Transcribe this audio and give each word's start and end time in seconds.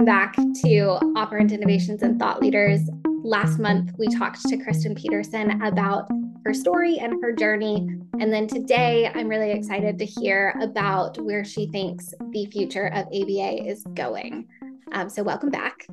welcome 0.00 0.06
back 0.06 0.34
to 0.54 0.98
Operant 1.14 1.52
Innovations 1.52 2.02
and 2.02 2.18
Thought 2.18 2.40
Leaders. 2.40 2.88
Last 3.22 3.58
month, 3.58 3.92
we 3.98 4.06
talked 4.06 4.40
to 4.48 4.56
Kristyn 4.56 4.94
Peterson 4.94 5.60
about 5.60 6.08
her 6.46 6.54
story 6.54 6.96
and 6.98 7.22
her 7.22 7.32
journey. 7.32 7.86
And 8.18 8.32
then 8.32 8.46
today, 8.46 9.10
I'm 9.14 9.28
really 9.28 9.50
excited 9.50 9.98
to 9.98 10.06
hear 10.06 10.58
about 10.62 11.18
where 11.18 11.44
she 11.44 11.66
thinks 11.66 12.14
the 12.30 12.46
future 12.46 12.86
of 12.86 13.08
ABA 13.08 13.68
is 13.68 13.84
going. 13.92 14.48
Um, 14.92 15.10
so, 15.10 15.22
welcome 15.22 15.50
back. 15.50 15.86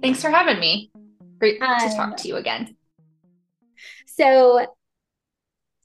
Thanks 0.00 0.22
for 0.22 0.30
having 0.30 0.58
me. 0.58 0.90
Great 1.38 1.60
um, 1.60 1.80
to 1.80 1.94
talk 1.94 2.16
to 2.18 2.28
you 2.28 2.36
again. 2.36 2.76
So, 4.06 4.74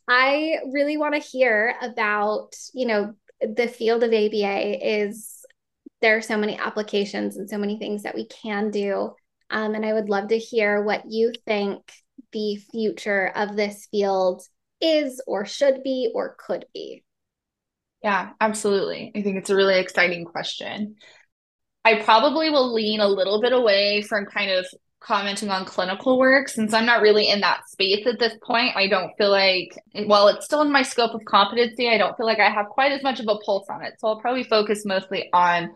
I 0.07 0.60
really 0.72 0.95
want 0.95 1.16
to 1.16 1.20
hear 1.20 1.75
about, 1.81 2.55
you 2.73 2.86
know, 2.86 3.16
the 3.41 3.67
field 3.67 4.03
of 4.03 4.14
ABA 4.14 5.02
is 5.02 5.33
there 6.03 6.17
are 6.17 6.21
so 6.21 6.38
many 6.38 6.59
applications 6.59 7.38
and 7.38 7.49
so 7.49 7.57
many 7.57 7.80
things 7.80 8.03
that 8.03 8.13
we 8.13 8.27
can 8.27 8.70
do. 8.70 9.13
Um, 9.49 9.73
and 9.73 9.85
I 9.85 9.94
would 9.94 10.09
love 10.09 10.27
to 10.27 10.38
hear 10.38 10.84
what 10.84 11.09
you 11.09 11.31
think 11.48 11.80
the 12.34 12.57
future 12.71 13.31
of 13.34 13.55
this 13.55 13.88
field 13.89 14.44
is, 14.81 15.21
or 15.25 15.45
should 15.45 15.81
be, 15.81 16.11
or 16.13 16.35
could 16.38 16.66
be. 16.73 17.05
Yeah, 18.03 18.31
absolutely. 18.41 19.13
I 19.16 19.21
think 19.21 19.38
it's 19.38 19.49
a 19.49 19.55
really 19.55 19.80
exciting 19.80 20.25
question. 20.25 20.97
I 21.85 22.02
probably 22.02 22.49
will 22.49 22.73
lean 22.73 22.99
a 22.99 23.08
little 23.08 23.41
bit 23.41 23.53
away 23.53 24.02
from 24.02 24.25
kind 24.25 24.52
of 24.52 24.66
commenting 25.03 25.49
on 25.49 25.66
clinical 25.66 26.17
work 26.17 26.48
since 26.48 26.73
I'm 26.73 26.85
not 26.85 27.02
really 27.02 27.30
in 27.30 27.41
that 27.41 27.67
space 27.67 28.07
at 28.07 28.20
this 28.20 28.34
point. 28.41 28.75
I 28.75 28.88
don't 28.88 29.11
feel 29.17 29.30
like, 29.30 29.77
while 30.05 30.30
it's 30.30 30.45
still 30.45 30.61
in 30.61 30.71
my 30.71 30.81
scope 30.81 31.13
of 31.13 31.25
competency, 31.25 31.89
I 31.89 31.98
don't 31.98 32.16
feel 32.16 32.25
like 32.25 32.39
I 32.39 32.49
have 32.49 32.67
quite 32.67 32.91
as 32.91 33.03
much 33.03 33.19
of 33.19 33.28
a 33.28 33.38
pulse 33.39 33.67
on 33.69 33.83
it. 33.83 33.95
So 34.00 34.08
I'll 34.08 34.22
probably 34.22 34.44
focus 34.44 34.86
mostly 34.86 35.30
on 35.33 35.72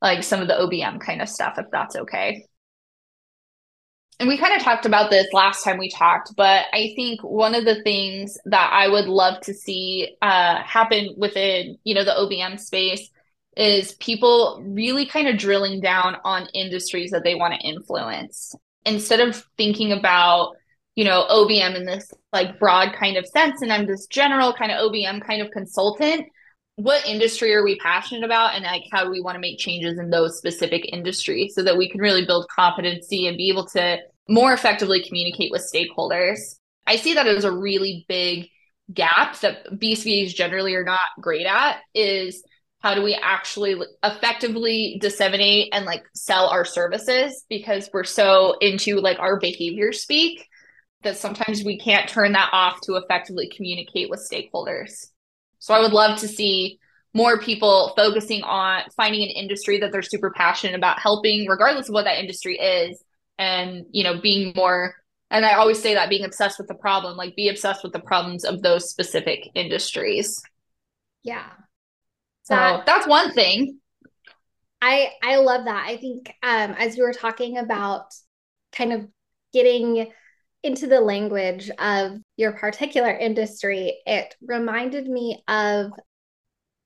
like 0.00 0.22
some 0.22 0.40
of 0.40 0.48
the 0.48 0.54
OBM 0.54 1.00
kind 1.00 1.20
of 1.20 1.28
stuff, 1.28 1.58
if 1.58 1.66
that's 1.70 1.94
okay. 1.94 2.46
And 4.18 4.28
we 4.28 4.36
kind 4.36 4.54
of 4.54 4.62
talked 4.62 4.84
about 4.84 5.10
this 5.10 5.32
last 5.32 5.64
time 5.64 5.78
we 5.78 5.90
talked, 5.90 6.34
but 6.36 6.66
I 6.72 6.92
think 6.94 7.22
one 7.22 7.54
of 7.54 7.64
the 7.64 7.82
things 7.82 8.36
that 8.46 8.70
I 8.72 8.88
would 8.88 9.06
love 9.06 9.40
to 9.42 9.54
see 9.54 10.16
uh, 10.20 10.62
happen 10.62 11.14
within, 11.16 11.78
you 11.84 11.94
know, 11.94 12.04
the 12.04 12.10
OBM 12.10 12.60
space 12.60 13.08
is 13.56 13.92
people 13.94 14.62
really 14.64 15.06
kind 15.06 15.26
of 15.26 15.38
drilling 15.38 15.80
down 15.80 16.16
on 16.24 16.48
industries 16.54 17.10
that 17.10 17.24
they 17.24 17.34
want 17.34 17.54
to 17.54 17.60
influence 17.60 18.54
instead 18.84 19.20
of 19.20 19.44
thinking 19.56 19.92
about 19.92 20.54
you 20.94 21.04
know 21.04 21.26
obm 21.30 21.76
in 21.76 21.84
this 21.84 22.12
like 22.32 22.58
broad 22.58 22.92
kind 22.92 23.16
of 23.16 23.26
sense 23.26 23.62
and 23.62 23.72
i'm 23.72 23.86
this 23.86 24.06
general 24.06 24.52
kind 24.52 24.72
of 24.72 24.78
obm 24.78 25.24
kind 25.24 25.42
of 25.42 25.50
consultant 25.50 26.26
what 26.80 27.06
industry 27.06 27.54
are 27.54 27.62
we 27.62 27.76
passionate 27.78 28.24
about 28.24 28.54
and 28.54 28.64
like 28.64 28.84
how 28.90 29.04
do 29.04 29.10
we 29.10 29.20
want 29.20 29.34
to 29.34 29.40
make 29.40 29.58
changes 29.58 29.98
in 29.98 30.10
those 30.10 30.38
specific 30.38 30.90
industries 30.92 31.54
so 31.54 31.62
that 31.62 31.76
we 31.76 31.90
can 31.90 32.00
really 32.00 32.24
build 32.24 32.46
competency 32.54 33.26
and 33.26 33.36
be 33.36 33.50
able 33.50 33.66
to 33.66 33.98
more 34.28 34.52
effectively 34.52 35.04
communicate 35.06 35.50
with 35.50 35.68
stakeholders? 35.72 36.38
I 36.86 36.96
see 36.96 37.14
that 37.14 37.26
as 37.26 37.44
a 37.44 37.52
really 37.52 38.06
big 38.08 38.48
gap 38.94 39.38
that 39.40 39.66
bcbas 39.78 40.34
generally 40.34 40.74
are 40.74 40.84
not 40.84 41.10
great 41.20 41.46
at 41.46 41.76
is 41.94 42.42
how 42.80 42.94
do 42.94 43.02
we 43.02 43.14
actually 43.14 43.78
effectively 44.02 44.98
disseminate 45.00 45.68
and 45.72 45.84
like 45.84 46.02
sell 46.14 46.48
our 46.48 46.64
services? 46.64 47.44
Because 47.48 47.90
we're 47.92 48.04
so 48.04 48.56
into 48.60 49.00
like 49.00 49.18
our 49.18 49.38
behavior 49.38 49.92
speak 49.92 50.46
that 51.02 51.16
sometimes 51.16 51.62
we 51.62 51.78
can't 51.78 52.08
turn 52.08 52.32
that 52.32 52.50
off 52.52 52.80
to 52.82 52.96
effectively 52.96 53.50
communicate 53.54 54.10
with 54.10 54.26
stakeholders. 54.30 55.06
So 55.58 55.74
i 55.74 55.80
would 55.80 55.92
love 55.92 56.18
to 56.20 56.28
see 56.28 56.78
more 57.12 57.38
people 57.38 57.92
focusing 57.96 58.42
on 58.42 58.82
finding 58.96 59.22
an 59.22 59.28
industry 59.28 59.78
that 59.78 59.92
they're 59.92 60.02
super 60.02 60.30
passionate 60.30 60.76
about 60.76 60.98
helping 60.98 61.46
regardless 61.46 61.88
of 61.88 61.92
what 61.92 62.04
that 62.04 62.18
industry 62.18 62.56
is 62.56 63.02
and 63.38 63.84
you 63.90 64.04
know 64.04 64.20
being 64.20 64.52
more 64.54 64.94
and 65.30 65.44
i 65.44 65.54
always 65.54 65.80
say 65.80 65.94
that 65.94 66.08
being 66.08 66.24
obsessed 66.24 66.58
with 66.58 66.68
the 66.68 66.74
problem 66.74 67.16
like 67.16 67.34
be 67.36 67.48
obsessed 67.48 67.82
with 67.82 67.92
the 67.92 68.00
problems 68.00 68.44
of 68.44 68.62
those 68.62 68.88
specific 68.88 69.48
industries. 69.54 70.40
Yeah 71.22 71.50
so 72.50 72.56
that, 72.56 72.86
that's 72.86 73.06
one 73.06 73.32
thing. 73.32 73.78
I 74.82 75.10
I 75.22 75.36
love 75.36 75.66
that. 75.66 75.86
I 75.86 75.96
think 75.96 76.32
um, 76.42 76.72
as 76.72 76.96
you 76.96 77.04
were 77.04 77.12
talking 77.12 77.58
about 77.58 78.12
kind 78.72 78.92
of 78.92 79.08
getting 79.52 80.10
into 80.62 80.86
the 80.86 81.00
language 81.00 81.70
of 81.78 82.18
your 82.36 82.52
particular 82.52 83.10
industry, 83.10 84.00
it 84.06 84.34
reminded 84.42 85.08
me 85.08 85.42
of 85.48 85.92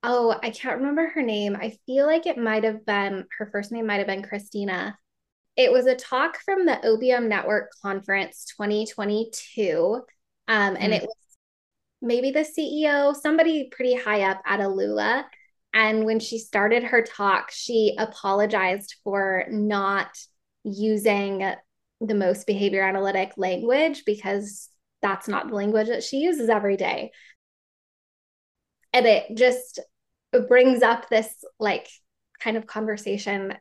oh, 0.07 0.39
I 0.43 0.51
can't 0.51 0.77
remember 0.77 1.09
her 1.09 1.23
name. 1.23 1.57
I 1.57 1.79
feel 1.87 2.07
like 2.07 2.27
it 2.27 2.37
might 2.37 2.65
have 2.65 2.85
been 2.85 3.25
her 3.39 3.49
first 3.51 3.73
name 3.73 3.87
might 3.87 3.99
have 3.99 4.07
been 4.07 4.23
Christina. 4.23 4.99
It 5.57 5.73
was 5.73 5.87
a 5.87 5.95
talk 5.95 6.37
from 6.45 6.67
the 6.67 6.79
OBM 6.85 7.27
Network 7.27 7.71
Conference 7.81 8.45
2022. 8.57 10.03
Um, 10.47 10.77
and 10.79 10.93
mm. 10.93 10.97
it 10.97 11.03
was 11.03 11.17
maybe 12.03 12.33
the 12.33 12.41
CEO, 12.41 13.15
somebody 13.15 13.71
pretty 13.71 13.95
high 13.95 14.31
up 14.31 14.43
at 14.45 14.61
AlUla. 14.61 15.25
And 15.75 16.05
when 16.05 16.21
she 16.21 16.39
started 16.39 16.85
her 16.85 17.03
talk, 17.03 17.51
she 17.51 17.97
apologized 17.99 18.95
for 19.03 19.45
not 19.51 20.17
using 20.63 21.53
the 22.01 22.15
most 22.15 22.47
behavior 22.47 22.83
analytic 22.83 23.33
language 23.37 24.05
because 24.07 24.69
that's 25.03 25.27
not 25.27 25.49
the 25.49 25.55
language 25.55 25.89
that 25.89 26.05
she 26.05 26.19
uses 26.19 26.49
every 26.49 26.77
day. 26.77 27.11
And 28.93 29.05
it 29.05 29.37
just 29.37 29.81
brings 30.49 30.83
up 30.83 31.09
this 31.09 31.45
like 31.59 31.89
kind 32.39 32.57
of 32.57 32.67
conversation. 32.67 33.55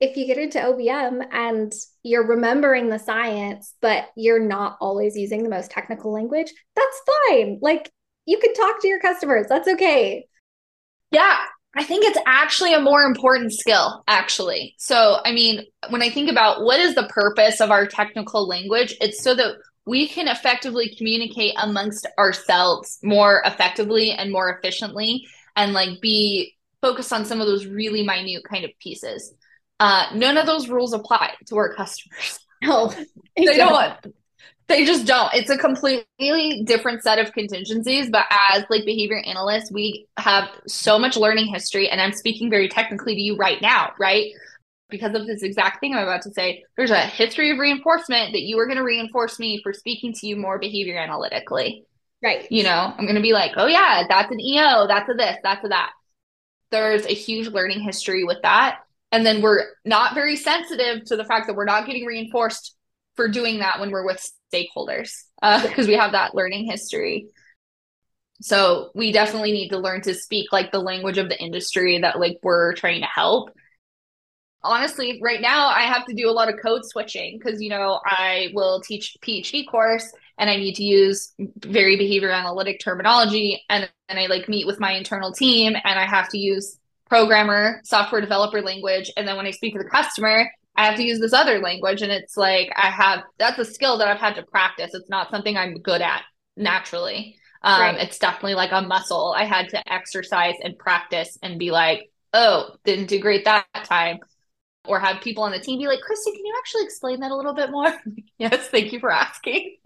If 0.00 0.16
you 0.16 0.26
get 0.26 0.38
into 0.38 0.58
OBM 0.58 1.22
and 1.30 1.70
you're 2.02 2.26
remembering 2.26 2.88
the 2.88 2.98
science, 2.98 3.74
but 3.82 4.08
you're 4.16 4.42
not 4.42 4.78
always 4.80 5.16
using 5.16 5.42
the 5.42 5.50
most 5.50 5.70
technical 5.70 6.12
language, 6.12 6.50
that's 6.74 7.02
fine. 7.28 7.58
Like 7.60 7.92
you 8.24 8.38
can 8.38 8.54
talk 8.54 8.80
to 8.80 8.88
your 8.88 9.00
customers. 9.00 9.46
That's 9.48 9.68
okay. 9.68 10.26
Yeah, 11.10 11.38
I 11.76 11.84
think 11.84 12.04
it's 12.04 12.18
actually 12.26 12.74
a 12.74 12.80
more 12.80 13.02
important 13.02 13.52
skill, 13.52 14.02
actually. 14.08 14.74
So, 14.78 15.18
I 15.24 15.32
mean, 15.32 15.64
when 15.88 16.02
I 16.02 16.10
think 16.10 16.30
about 16.30 16.62
what 16.64 16.80
is 16.80 16.94
the 16.94 17.08
purpose 17.08 17.60
of 17.60 17.70
our 17.70 17.86
technical 17.86 18.46
language, 18.46 18.94
it's 19.00 19.22
so 19.22 19.34
that 19.34 19.56
we 19.86 20.08
can 20.08 20.28
effectively 20.28 20.94
communicate 20.96 21.54
amongst 21.60 22.06
ourselves 22.18 22.98
more 23.02 23.42
effectively 23.44 24.10
and 24.12 24.32
more 24.32 24.50
efficiently 24.50 25.26
and 25.56 25.72
like 25.72 26.00
be 26.00 26.54
focused 26.80 27.12
on 27.12 27.24
some 27.24 27.40
of 27.40 27.46
those 27.46 27.66
really 27.66 28.02
minute 28.02 28.42
kind 28.48 28.64
of 28.64 28.70
pieces. 28.80 29.32
Uh, 29.78 30.06
none 30.14 30.36
of 30.36 30.46
those 30.46 30.68
rules 30.68 30.92
apply 30.92 31.32
to 31.46 31.56
our 31.56 31.74
customers. 31.74 32.38
No, 32.62 32.92
they 33.36 33.56
don't. 33.56 34.14
They 34.70 34.84
just 34.84 35.04
don't. 35.04 35.34
It's 35.34 35.50
a 35.50 35.58
completely 35.58 36.62
different 36.64 37.02
set 37.02 37.18
of 37.18 37.32
contingencies. 37.32 38.08
But 38.08 38.26
as 38.30 38.64
like 38.70 38.84
behavior 38.84 39.20
analysts, 39.26 39.72
we 39.72 40.06
have 40.16 40.48
so 40.68 40.96
much 40.96 41.16
learning 41.16 41.52
history. 41.52 41.88
And 41.88 42.00
I'm 42.00 42.12
speaking 42.12 42.48
very 42.48 42.68
technically 42.68 43.16
to 43.16 43.20
you 43.20 43.34
right 43.34 43.60
now, 43.60 43.90
right? 43.98 44.30
Because 44.88 45.16
of 45.16 45.26
this 45.26 45.42
exact 45.42 45.80
thing 45.80 45.96
I'm 45.96 46.04
about 46.04 46.22
to 46.22 46.32
say, 46.32 46.62
there's 46.76 46.92
a 46.92 47.00
history 47.00 47.50
of 47.50 47.58
reinforcement 47.58 48.32
that 48.32 48.42
you 48.42 48.60
are 48.60 48.66
going 48.66 48.78
to 48.78 48.84
reinforce 48.84 49.40
me 49.40 49.60
for 49.60 49.72
speaking 49.72 50.12
to 50.12 50.28
you 50.28 50.36
more 50.36 50.60
behavior 50.60 50.96
analytically. 50.96 51.84
Right. 52.22 52.46
You 52.48 52.62
know, 52.62 52.94
I'm 52.96 53.06
going 53.06 53.16
to 53.16 53.22
be 53.22 53.32
like, 53.32 53.54
oh, 53.56 53.66
yeah, 53.66 54.04
that's 54.08 54.30
an 54.30 54.38
EO, 54.38 54.86
that's 54.86 55.10
a 55.10 55.14
this, 55.14 55.36
that's 55.42 55.64
a 55.64 55.68
that. 55.68 55.90
There's 56.70 57.06
a 57.06 57.14
huge 57.14 57.48
learning 57.48 57.80
history 57.80 58.22
with 58.22 58.38
that. 58.42 58.82
And 59.10 59.26
then 59.26 59.42
we're 59.42 59.64
not 59.84 60.14
very 60.14 60.36
sensitive 60.36 61.06
to 61.06 61.16
the 61.16 61.24
fact 61.24 61.48
that 61.48 61.56
we're 61.56 61.64
not 61.64 61.86
getting 61.86 62.04
reinforced 62.04 62.76
for 63.20 63.28
doing 63.28 63.58
that 63.58 63.78
when 63.78 63.90
we're 63.90 64.06
with 64.06 64.32
stakeholders 64.50 65.12
because 65.42 65.86
uh, 65.86 65.88
we 65.88 65.92
have 65.92 66.12
that 66.12 66.34
learning 66.34 66.64
history. 66.64 67.28
So 68.40 68.90
we 68.94 69.12
definitely 69.12 69.52
need 69.52 69.68
to 69.68 69.78
learn 69.78 70.00
to 70.02 70.14
speak 70.14 70.50
like 70.52 70.72
the 70.72 70.78
language 70.78 71.18
of 71.18 71.28
the 71.28 71.38
industry 71.38 71.98
that 71.98 72.18
like 72.18 72.38
we're 72.42 72.72
trying 72.72 73.02
to 73.02 73.06
help. 73.06 73.50
Honestly, 74.62 75.20
right 75.22 75.42
now 75.42 75.68
I 75.68 75.82
have 75.82 76.06
to 76.06 76.14
do 76.14 76.30
a 76.30 76.32
lot 76.32 76.48
of 76.48 76.54
code 76.62 76.86
switching 76.86 77.38
because 77.38 77.60
you 77.60 77.68
know 77.68 78.00
I 78.06 78.48
will 78.54 78.80
teach 78.80 79.18
PhD 79.20 79.68
course 79.68 80.10
and 80.38 80.48
I 80.48 80.56
need 80.56 80.76
to 80.76 80.82
use 80.82 81.34
very 81.38 81.98
behavior 81.98 82.30
analytic 82.30 82.80
terminology 82.80 83.62
and 83.68 83.86
and 84.08 84.18
I 84.18 84.28
like 84.28 84.48
meet 84.48 84.66
with 84.66 84.80
my 84.80 84.92
internal 84.92 85.30
team 85.30 85.74
and 85.84 85.98
I 85.98 86.06
have 86.06 86.30
to 86.30 86.38
use 86.38 86.78
programmer 87.06 87.82
software 87.84 88.22
developer 88.22 88.62
language 88.62 89.12
and 89.18 89.28
then 89.28 89.36
when 89.36 89.46
I 89.46 89.50
speak 89.50 89.74
to 89.74 89.82
the 89.82 89.90
customer 89.90 90.50
I 90.80 90.86
have 90.86 90.96
to 90.96 91.04
use 91.04 91.20
this 91.20 91.34
other 91.34 91.58
language. 91.58 92.00
And 92.00 92.10
it's 92.10 92.38
like, 92.38 92.72
I 92.74 92.88
have, 92.88 93.22
that's 93.38 93.58
a 93.58 93.66
skill 93.66 93.98
that 93.98 94.08
I've 94.08 94.18
had 94.18 94.34
to 94.36 94.42
practice. 94.42 94.94
It's 94.94 95.10
not 95.10 95.30
something 95.30 95.54
I'm 95.54 95.74
good 95.82 96.00
at 96.00 96.22
naturally. 96.56 97.36
Um, 97.62 97.80
right. 97.82 97.98
It's 98.00 98.18
definitely 98.18 98.54
like 98.54 98.72
a 98.72 98.80
muscle. 98.80 99.34
I 99.36 99.44
had 99.44 99.68
to 99.68 99.92
exercise 99.92 100.54
and 100.64 100.78
practice 100.78 101.36
and 101.42 101.58
be 101.58 101.70
like, 101.70 102.10
oh, 102.32 102.76
didn't 102.86 103.08
do 103.08 103.20
great 103.20 103.44
that 103.44 103.66
time. 103.84 104.20
Or 104.86 104.98
have 104.98 105.20
people 105.20 105.42
on 105.42 105.52
the 105.52 105.60
team 105.60 105.78
be 105.78 105.86
like, 105.86 106.00
Kristyn, 106.00 106.32
can 106.32 106.46
you 106.46 106.54
actually 106.58 106.84
explain 106.84 107.20
that 107.20 107.30
a 107.30 107.36
little 107.36 107.52
bit 107.52 107.70
more? 107.70 107.94
yes, 108.38 108.68
thank 108.68 108.90
you 108.90 109.00
for 109.00 109.10
asking. 109.10 109.76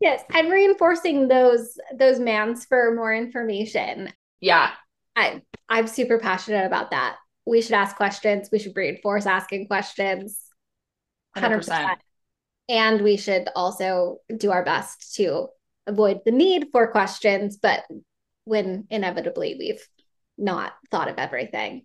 Yes, 0.00 0.22
and 0.32 0.48
reinforcing 0.48 1.26
those 1.26 1.76
those 1.98 2.20
mands 2.20 2.64
for 2.66 2.94
more 2.94 3.12
information. 3.12 4.12
Yeah. 4.38 4.70
I 5.16 5.42
I'm 5.68 5.88
super 5.88 6.20
passionate 6.20 6.66
about 6.66 6.92
that 6.92 7.16
we 7.46 7.62
should 7.62 7.72
ask 7.72 7.96
questions. 7.96 8.48
We 8.52 8.58
should 8.58 8.76
reinforce 8.76 9.26
asking 9.26 9.66
questions. 9.66 10.40
100%. 11.36 11.68
100%. 11.68 11.96
And 12.68 13.02
we 13.02 13.16
should 13.16 13.48
also 13.56 14.18
do 14.36 14.52
our 14.52 14.64
best 14.64 15.14
to 15.16 15.48
avoid 15.86 16.20
the 16.24 16.30
need 16.30 16.68
for 16.70 16.92
questions, 16.92 17.56
but 17.56 17.82
when 18.44 18.86
inevitably 18.90 19.56
we've 19.58 19.86
not 20.38 20.72
thought 20.90 21.08
of 21.08 21.18
everything. 21.18 21.84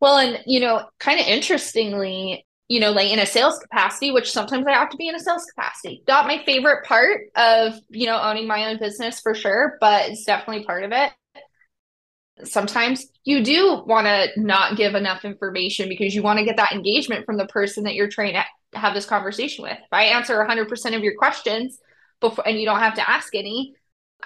Well, 0.00 0.18
and 0.18 0.42
you 0.46 0.60
know, 0.60 0.88
kind 0.98 1.20
of 1.20 1.26
interestingly, 1.26 2.46
you 2.68 2.80
know, 2.80 2.92
like 2.92 3.10
in 3.10 3.18
a 3.18 3.26
sales 3.26 3.58
capacity, 3.58 4.12
which 4.12 4.30
sometimes 4.30 4.66
I 4.66 4.72
have 4.72 4.90
to 4.90 4.96
be 4.96 5.08
in 5.08 5.14
a 5.14 5.20
sales 5.20 5.44
capacity. 5.44 6.02
Not 6.06 6.26
my 6.26 6.42
favorite 6.44 6.86
part 6.86 7.22
of, 7.36 7.74
you 7.88 8.06
know, 8.06 8.20
owning 8.20 8.46
my 8.46 8.66
own 8.66 8.78
business 8.78 9.20
for 9.20 9.34
sure, 9.34 9.76
but 9.80 10.08
it's 10.08 10.24
definitely 10.24 10.64
part 10.64 10.84
of 10.84 10.92
it. 10.92 11.12
Sometimes 12.44 13.06
you 13.24 13.42
do 13.42 13.82
want 13.86 14.06
to 14.06 14.28
not 14.40 14.76
give 14.76 14.94
enough 14.94 15.24
information 15.24 15.88
because 15.88 16.14
you 16.14 16.22
want 16.22 16.38
to 16.38 16.44
get 16.44 16.56
that 16.56 16.72
engagement 16.72 17.26
from 17.26 17.36
the 17.36 17.46
person 17.46 17.84
that 17.84 17.94
you're 17.94 18.08
trying 18.08 18.34
to 18.34 18.78
have 18.78 18.94
this 18.94 19.06
conversation 19.06 19.62
with. 19.62 19.78
If 19.78 19.92
I 19.92 20.04
answer 20.04 20.34
100% 20.44 20.96
of 20.96 21.02
your 21.02 21.16
questions 21.16 21.78
before 22.20 22.46
and 22.46 22.58
you 22.58 22.66
don't 22.66 22.80
have 22.80 22.94
to 22.94 23.10
ask 23.10 23.34
any, 23.34 23.74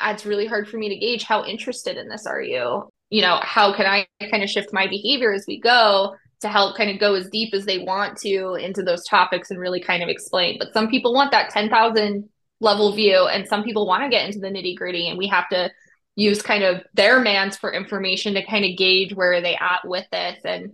it's 0.00 0.26
really 0.26 0.46
hard 0.46 0.68
for 0.68 0.78
me 0.78 0.88
to 0.88 0.96
gauge 0.96 1.24
how 1.24 1.44
interested 1.44 1.96
in 1.96 2.08
this 2.08 2.26
are 2.26 2.42
you. 2.42 2.88
You 3.10 3.22
know, 3.22 3.40
how 3.42 3.74
can 3.74 3.86
I 3.86 4.06
kind 4.30 4.42
of 4.42 4.48
shift 4.48 4.72
my 4.72 4.86
behavior 4.86 5.32
as 5.32 5.44
we 5.46 5.60
go 5.60 6.14
to 6.42 6.48
help 6.48 6.76
kind 6.76 6.90
of 6.90 6.98
go 6.98 7.14
as 7.14 7.28
deep 7.30 7.54
as 7.54 7.64
they 7.64 7.78
want 7.78 8.18
to 8.18 8.54
into 8.54 8.82
those 8.82 9.04
topics 9.04 9.50
and 9.50 9.60
really 9.60 9.80
kind 9.80 10.02
of 10.02 10.08
explain. 10.08 10.58
But 10.58 10.72
some 10.72 10.88
people 10.88 11.14
want 11.14 11.30
that 11.30 11.50
10,000 11.50 12.28
level 12.60 12.92
view 12.94 13.26
and 13.26 13.46
some 13.46 13.62
people 13.64 13.86
want 13.86 14.02
to 14.02 14.08
get 14.08 14.26
into 14.26 14.38
the 14.38 14.48
nitty 14.48 14.76
gritty 14.76 15.08
and 15.08 15.18
we 15.18 15.28
have 15.28 15.48
to 15.50 15.70
use 16.16 16.42
kind 16.42 16.62
of 16.62 16.82
their 16.94 17.20
mands 17.20 17.56
for 17.56 17.72
information 17.72 18.34
to 18.34 18.44
kind 18.44 18.64
of 18.64 18.76
gauge 18.76 19.14
where 19.14 19.40
they 19.40 19.56
at 19.56 19.80
with 19.84 20.06
this 20.12 20.38
and 20.44 20.72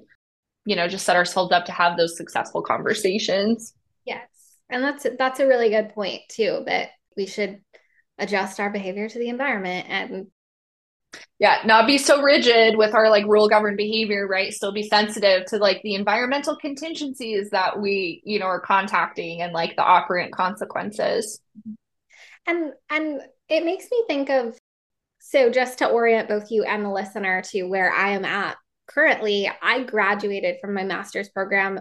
you 0.65 0.77
know 0.77 0.89
just 0.89 1.05
set 1.05 1.17
ourselves 1.17 1.53
up 1.53 1.65
to 1.65 1.73
have 1.73 1.97
those 1.97 2.17
successful 2.17 2.63
conversations. 2.63 3.75
Yes. 4.05 4.29
And 4.69 4.83
that's 4.83 5.07
that's 5.19 5.41
a 5.41 5.47
really 5.47 5.71
good 5.71 5.91
point 5.91 6.23
too 6.29 6.63
that 6.67 6.91
we 7.17 7.27
should 7.27 7.61
adjust 8.19 8.59
our 8.59 8.71
behavior 8.71 9.09
to 9.09 9.19
the 9.19 9.29
environment 9.29 9.87
and 9.89 10.27
yeah 11.39 11.59
not 11.65 11.87
be 11.87 11.97
so 11.97 12.21
rigid 12.21 12.77
with 12.77 12.93
our 12.93 13.09
like 13.09 13.25
rule 13.25 13.49
governed 13.49 13.77
behavior 13.77 14.27
right? 14.27 14.53
Still 14.53 14.73
be 14.73 14.83
sensitive 14.83 15.47
to 15.47 15.59
like 15.59 15.81
the 15.83 15.95
environmental 15.95 16.57
contingencies 16.57 17.51
that 17.51 17.81
we 17.81 18.23
you 18.25 18.41
know 18.41 18.47
are 18.47 18.61
contacting 18.61 19.41
and 19.41 19.53
like 19.53 19.77
the 19.77 19.85
operant 19.85 20.33
consequences. 20.33 21.41
And 22.47 22.73
and 22.91 23.21
it 23.49 23.65
makes 23.65 23.87
me 23.91 24.05
think 24.07 24.31
of 24.31 24.58
so 25.31 25.51
just 25.51 25.79
to 25.79 25.89
orient 25.89 26.29
both 26.29 26.51
you 26.51 26.65
and 26.65 26.85
the 26.85 26.91
listener 26.91 27.43
to 27.43 27.65
where 27.65 27.93
i 27.93 28.11
am 28.11 28.25
at 28.25 28.57
currently 28.87 29.51
i 29.63 29.83
graduated 29.83 30.57
from 30.61 30.75
my 30.75 30.85
master's 30.85 31.29
program 31.29 31.81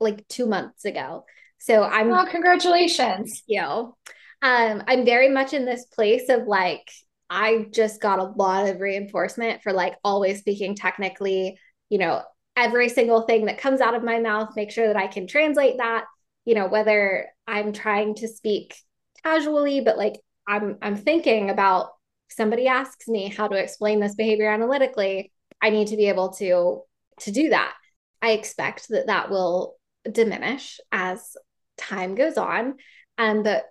like 0.00 0.26
two 0.28 0.46
months 0.46 0.84
ago. 0.84 1.24
So 1.58 1.82
i'm 1.82 2.12
oh 2.12 2.26
congratulations. 2.26 3.42
You. 3.46 3.60
Know 3.60 3.96
um 4.42 4.82
i'm 4.86 5.04
very 5.04 5.28
much 5.28 5.52
in 5.52 5.64
this 5.64 5.86
place 5.86 6.28
of 6.28 6.46
like 6.46 6.88
I 7.30 7.66
just 7.72 8.00
got 8.00 8.18
a 8.18 8.32
lot 8.36 8.68
of 8.68 8.80
reinforcement 8.80 9.62
for 9.62 9.72
like 9.72 9.96
always 10.04 10.38
speaking 10.38 10.76
technically, 10.76 11.58
you 11.88 11.98
know, 11.98 12.22
every 12.56 12.88
single 12.88 13.22
thing 13.22 13.46
that 13.46 13.58
comes 13.58 13.80
out 13.80 13.94
of 13.94 14.04
my 14.04 14.20
mouth, 14.20 14.50
make 14.54 14.70
sure 14.70 14.86
that 14.86 14.96
I 14.96 15.08
can 15.08 15.26
translate 15.26 15.78
that, 15.78 16.04
you 16.44 16.54
know, 16.54 16.68
whether 16.68 17.26
I'm 17.46 17.72
trying 17.72 18.14
to 18.16 18.28
speak 18.28 18.76
casually, 19.24 19.80
but 19.80 19.98
like 19.98 20.20
I'm 20.46 20.78
I'm 20.82 20.96
thinking 20.96 21.50
about 21.50 21.88
somebody 22.34 22.66
asks 22.66 23.08
me 23.08 23.28
how 23.28 23.48
to 23.48 23.56
explain 23.56 24.00
this 24.00 24.14
behavior 24.14 24.50
analytically, 24.50 25.32
I 25.62 25.70
need 25.70 25.88
to 25.88 25.96
be 25.96 26.08
able 26.08 26.30
to 26.34 26.82
to 27.20 27.30
do 27.30 27.50
that. 27.50 27.74
I 28.20 28.32
expect 28.32 28.88
that 28.88 29.06
that 29.06 29.30
will 29.30 29.76
diminish 30.10 30.80
as 30.90 31.36
time 31.78 32.14
goes 32.14 32.36
on. 32.36 32.74
And 33.18 33.44
but 33.44 33.64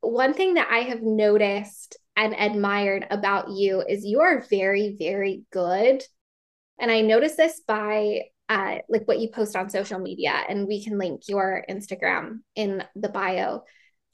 one 0.00 0.34
thing 0.34 0.54
that 0.54 0.68
I 0.70 0.80
have 0.80 1.02
noticed 1.02 1.96
and 2.16 2.34
admired 2.34 3.06
about 3.10 3.50
you 3.50 3.82
is 3.86 4.04
you 4.04 4.20
are 4.20 4.44
very, 4.48 4.96
very 4.98 5.42
good. 5.50 6.02
And 6.78 6.90
I 6.90 7.00
noticed 7.00 7.36
this 7.36 7.60
by 7.66 8.22
uh, 8.48 8.78
like 8.88 9.06
what 9.08 9.20
you 9.20 9.30
post 9.30 9.56
on 9.56 9.70
social 9.70 9.98
media, 9.98 10.34
and 10.48 10.66
we 10.66 10.84
can 10.84 10.98
link 10.98 11.22
your 11.28 11.64
Instagram 11.68 12.40
in 12.54 12.84
the 12.94 13.08
bio. 13.08 13.64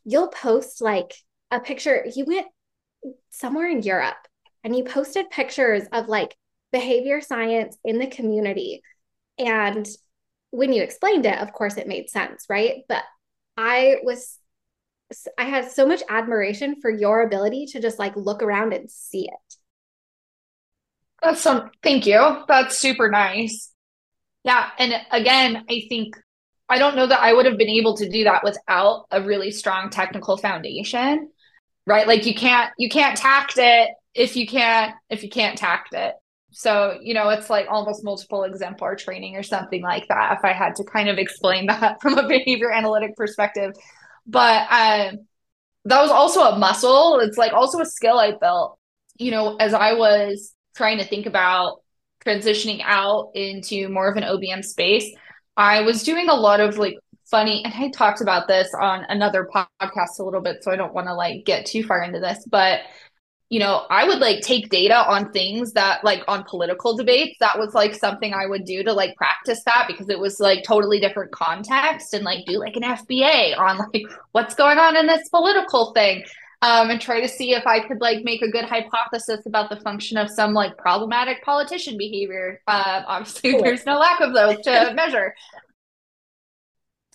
You'll 0.05 0.29
post 0.29 0.81
like 0.81 1.15
a 1.51 1.61
picture. 1.61 2.07
You 2.15 2.25
went 2.27 2.47
somewhere 3.31 3.69
in 3.69 3.83
Europe 3.83 4.17
and 4.65 4.77
you 4.77 4.85
posted 4.85 5.31
pictures 5.31 5.85
of 5.93 6.09
like 6.09 6.37
behavior 6.73 7.21
science 7.21 7.77
in 7.85 7.99
the 7.99 8.07
community. 8.07 8.83
And 9.39 9.89
when 10.51 10.73
you 10.73 10.83
explained 10.83 11.27
it, 11.27 11.39
of 11.39 11.53
course, 11.53 11.77
it 11.77 11.89
made 11.89 12.11
sense, 12.11 12.47
right? 12.49 12.83
But 12.89 13.03
I 13.57 13.97
was 14.03 14.39
I 15.37 15.45
had 15.45 15.71
so 15.71 15.87
much 15.87 16.03
admiration 16.09 16.77
for 16.81 16.91
your 16.91 17.23
ability 17.23 17.67
to 17.73 17.81
just 17.81 17.99
like 17.99 18.15
look 18.17 18.43
around 18.43 18.73
and 18.73 18.91
see 18.91 19.25
it. 19.25 19.55
That's 21.23 21.41
some 21.41 21.71
thank 21.83 22.07
you. 22.07 22.45
That's 22.49 22.79
super 22.79 23.11
nice. 23.11 23.73
Yeah. 24.45 24.69
And 24.79 24.95
again, 25.11 25.65
I 25.69 25.83
think 25.89 26.17
I 26.69 26.79
don't 26.79 26.97
know 26.97 27.07
that 27.07 27.21
I 27.21 27.33
would 27.33 27.47
have 27.47 27.59
been 27.59 27.69
able 27.69 27.97
to 27.97 28.09
do 28.09 28.25
that 28.25 28.45
without 28.45 29.07
a 29.11 29.21
really 29.21 29.51
strong 29.51 29.91
technical 29.91 30.37
foundation. 30.37 31.31
Right. 31.87 32.07
Like 32.07 32.27
you 32.27 32.35
can't 32.35 32.73
you 32.79 32.89
can't 32.89 33.17
tact 33.17 33.55
it 33.57 33.91
if 34.15 34.37
you 34.37 34.47
can't 34.47 34.95
if 35.09 35.23
you 35.23 35.31
can't 35.31 35.59
tact 35.59 35.95
it. 35.95 36.15
So, 36.53 36.99
you 37.01 37.15
know, 37.15 37.29
it's 37.29 37.49
like 37.49 37.67
almost 37.69 38.05
multiple 38.05 38.43
exemplar 38.43 38.97
training 38.97 39.37
or 39.37 39.43
something 39.43 39.83
like 39.83 40.09
that 40.09 40.37
if 40.39 40.45
I 40.45 40.53
had 40.53 40.75
to 40.77 40.85
kind 40.85 41.09
of 41.09 41.17
explain 41.19 41.67
that 41.69 42.01
from 42.03 42.19
a 42.19 42.27
behavior 42.27 42.73
analytic 42.73 43.17
perspective. 43.17 43.73
But 44.27 44.63
um, 44.71 45.27
that 45.85 46.01
was 46.01 46.11
also 46.11 46.43
a 46.43 46.59
muscle. 46.59 47.21
It's 47.21 47.39
like 47.39 47.53
also 47.53 47.81
a 47.81 47.87
skill 47.87 48.19
I 48.19 48.33
built, 48.41 48.79
you 49.17 49.31
know, 49.31 49.57
as 49.57 49.75
I 49.75 49.95
was 49.95 50.55
trying 50.77 50.99
to 50.99 51.05
think 51.05 51.27
about 51.27 51.83
transitioning 52.25 52.81
out 52.85 53.31
into 53.35 53.89
more 53.89 54.11
of 54.11 54.17
an 54.17 54.25
OBM 54.25 54.65
space. 54.65 55.15
I 55.57 55.83
was 55.83 56.03
doing 56.03 56.29
a 56.29 56.35
lot 56.35 56.61
of 56.61 56.79
like 56.79 56.95
funny, 57.31 57.65
and 57.65 57.73
I 57.73 57.89
talked 57.91 58.21
about 58.21 58.49
this 58.49 58.69
on 58.79 59.05
another 59.09 59.49
podcast 59.55 60.19
a 60.19 60.23
little 60.23 60.41
bit, 60.41 60.63
so 60.63 60.71
I 60.71 60.77
don't 60.77 60.95
want 60.95 61.07
to 61.07 61.15
like 61.15 61.45
get 61.45 61.67
too 61.67 61.83
far 61.85 62.03
into 62.03 62.21
this, 62.21 62.45
but 62.51 62.81
you 63.51 63.59
know, 63.59 63.85
I 63.91 64.07
would 64.07 64.21
like 64.21 64.43
take 64.43 64.71
data 64.71 64.95
on 64.95 65.33
things 65.33 65.73
that 65.73 66.05
like 66.05 66.23
on 66.29 66.45
political 66.45 66.97
debates. 66.97 67.37
That 67.41 67.59
was 67.59 67.75
like 67.75 67.97
something 67.97 68.33
I 68.33 68.47
would 68.47 68.65
do 68.65 68.85
to 68.85 68.93
like 68.93 69.17
practice 69.17 69.63
that 69.65 69.87
because 69.89 70.09
it 70.09 70.21
was 70.21 70.39
like 70.39 70.63
totally 70.63 71.01
different 71.01 71.33
context 71.33 72.15
and 72.15 72.25
like 72.25 72.47
do 72.47 72.61
like 72.61 72.77
an 72.77 72.83
FBA 72.83 73.59
on 73.59 73.79
like 73.93 74.05
what's 74.31 74.55
going 74.55 74.79
on 74.79 74.97
in 74.97 75.07
this 75.07 75.29
political 75.29 75.93
thing. 75.93 76.25
Um, 76.63 76.91
and 76.91 77.01
try 77.01 77.23
to 77.23 77.29
see 77.29 77.55
if 77.55 77.67
I 77.67 77.81
could 77.81 78.03
like 78.03 78.23
make 78.23 78.43
a 78.43 78.51
good 78.51 78.67
hypothesis 78.67 79.47
about 79.47 79.71
the 79.71 79.81
function 79.81 80.19
of 80.19 80.29
some 80.29 80.53
like 80.53 80.77
problematic 80.77 81.43
politician 81.43 81.97
behavior. 81.97 82.61
Uh, 82.69 83.03
obviously, 83.07 83.53
cool. 83.53 83.63
there's 83.63 83.87
no 83.87 83.99
lack 83.99 84.21
of 84.21 84.35
those 84.35 84.61
to 84.65 84.93
measure 84.95 85.35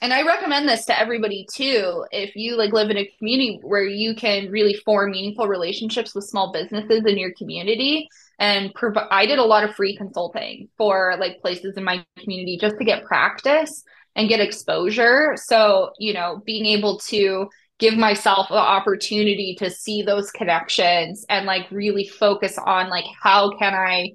and 0.02 0.14
I 0.14 0.24
recommend 0.24 0.68
this 0.68 0.86
to 0.86 1.00
everybody 1.00 1.48
too. 1.54 2.06
If 2.12 2.36
you 2.36 2.58
like 2.58 2.74
live 2.74 2.90
in 2.90 2.98
a 2.98 3.12
community 3.18 3.60
where 3.64 3.86
you 3.86 4.16
can 4.16 4.52
really 4.52 4.74
form 4.74 5.12
meaningful 5.12 5.48
relationships 5.48 6.14
with 6.14 6.26
small 6.26 6.52
businesses 6.52 7.06
in 7.06 7.18
your 7.18 7.32
community 7.38 8.10
and 8.38 8.74
provide 8.74 9.08
I 9.10 9.26
did 9.26 9.40
a 9.40 9.46
lot 9.46 9.64
of 9.64 9.76
free 9.76 9.96
consulting 9.96 10.68
for 10.78 11.16
like 11.20 11.42
places 11.42 11.78
in 11.78 11.84
my 11.84 12.06
community 12.20 12.58
just 12.60 12.78
to 12.78 12.84
get 12.84 13.06
practice 13.06 13.84
and 14.16 14.30
get 14.30 14.42
exposure. 14.42 15.36
So, 15.38 15.92
you 15.98 16.14
know, 16.14 16.42
being 16.46 16.66
able 16.66 17.00
to 17.08 17.48
give 17.80 17.98
myself 17.98 18.48
the 18.50 18.56
opportunity 18.56 19.56
to 19.60 19.70
see 19.70 20.02
those 20.02 20.32
connections 20.32 21.26
and 21.30 21.46
like 21.46 21.70
really 21.72 22.08
focus 22.08 22.58
on 22.66 22.90
like 22.90 23.06
how 23.22 23.52
can 23.58 23.74
I 23.74 24.14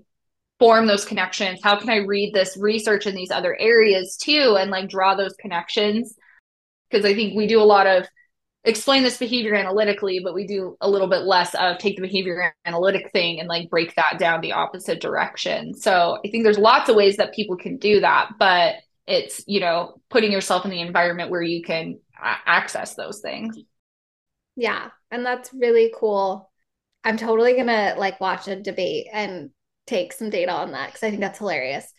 form 0.61 0.87
those 0.87 1.05
connections? 1.05 1.59
How 1.63 1.77
can 1.77 1.91
i 1.91 1.97
read 1.97 2.33
this 2.33 2.57
research 2.57 3.09
in 3.09 3.17
these 3.17 3.33
other 3.33 3.57
areas 3.59 4.17
too 4.17 4.57
and 4.61 4.71
like 4.71 4.89
draw 4.89 5.17
those 5.17 5.35
connections? 5.41 6.15
Because 6.89 7.05
i 7.05 7.15
think 7.15 7.35
we 7.35 7.49
do 7.49 7.61
a 7.61 7.65
lot 7.65 7.89
of 7.89 8.07
explain 8.65 9.03
this 9.03 9.17
behavior 9.17 9.55
analytically 9.55 10.21
but 10.23 10.35
we 10.35 10.47
do 10.47 10.77
a 10.83 10.89
little 10.89 11.09
bit 11.09 11.23
less 11.23 11.55
of 11.55 11.79
take 11.79 11.97
the 11.97 12.03
behavior 12.03 12.55
analytic 12.67 13.11
thing 13.11 13.41
and 13.41 13.49
like 13.49 13.71
break 13.71 13.95
that 13.97 14.19
down 14.19 14.43
the 14.43 14.53
opposite 14.53 15.01
direction. 15.01 15.75
So 15.75 16.19
i 16.25 16.29
think 16.31 16.45
there's 16.45 16.59
lots 16.59 16.89
of 16.89 16.95
ways 16.95 17.17
that 17.17 17.35
people 17.35 17.57
can 17.57 17.79
do 17.79 18.01
that 18.01 18.33
but 18.39 18.77
it's 19.07 19.43
you 19.49 19.61
know 19.61 20.01
putting 20.11 20.31
yourself 20.31 20.65
in 20.65 20.71
the 20.71 20.83
environment 20.83 21.31
where 21.31 21.43
you 21.43 21.63
can 21.65 21.99
access 22.47 22.95
those 22.95 23.21
things. 23.21 23.59
Yeah 24.57 24.91
and 25.11 25.25
that's 25.25 25.53
really 25.53 25.93
cool. 25.99 26.51
I'm 27.03 27.17
totally 27.17 27.55
gonna 27.57 27.95
like 27.97 28.21
watch 28.21 28.47
a 28.47 28.61
debate 28.61 29.07
and 29.11 29.51
take 29.91 30.13
some 30.13 30.31
data 30.31 30.53
on 30.53 30.73
that 30.73 30.89
because 30.89 31.03
I 31.03 31.11
think 31.11 31.21
that's 31.21 31.39
hilarious. 31.39 31.93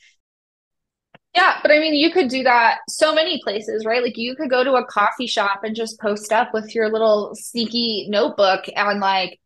Yeah, 1.36 1.60
but 1.62 1.72
I 1.72 1.80
mean, 1.80 1.94
you 1.94 2.12
could 2.12 2.28
do 2.28 2.44
that 2.44 2.80
so 2.90 3.16
many 3.16 3.40
places, 3.44 3.86
right? 3.86 4.04
Like 4.04 4.18
you 4.18 4.36
could 4.36 4.50
go 4.50 4.64
to 4.64 4.74
a 4.74 4.86
coffee 4.86 5.28
shop 5.28 5.62
and 5.64 5.76
just 5.76 6.00
post 6.00 6.34
up 6.34 6.54
with 6.54 6.76
your 6.76 6.92
little 6.92 7.34
sneaky 7.36 8.08
notebook 8.10 8.66
and 8.76 9.00
like 9.00 9.40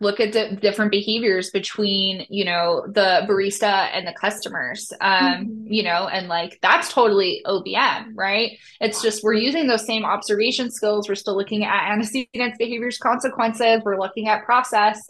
look 0.00 0.20
at 0.20 0.32
the 0.32 0.56
different 0.60 0.90
behaviors 0.90 1.50
between 1.50 2.26
you 2.28 2.44
know 2.44 2.84
the 2.92 3.24
barista 3.28 3.88
and 3.92 4.06
the 4.06 4.12
customers 4.12 4.92
um 5.00 5.46
mm-hmm. 5.46 5.72
you 5.72 5.82
know 5.82 6.08
and 6.08 6.28
like 6.28 6.58
that's 6.62 6.92
totally 6.92 7.42
obm 7.46 8.08
right 8.14 8.58
it's 8.80 9.00
just 9.00 9.22
we're 9.22 9.32
using 9.32 9.66
those 9.66 9.86
same 9.86 10.04
observation 10.04 10.70
skills 10.70 11.08
we're 11.08 11.14
still 11.14 11.36
looking 11.36 11.64
at 11.64 11.92
antecedents 11.92 12.58
behaviors 12.58 12.98
consequences 12.98 13.80
we're 13.84 13.98
looking 13.98 14.28
at 14.28 14.44
process 14.44 15.00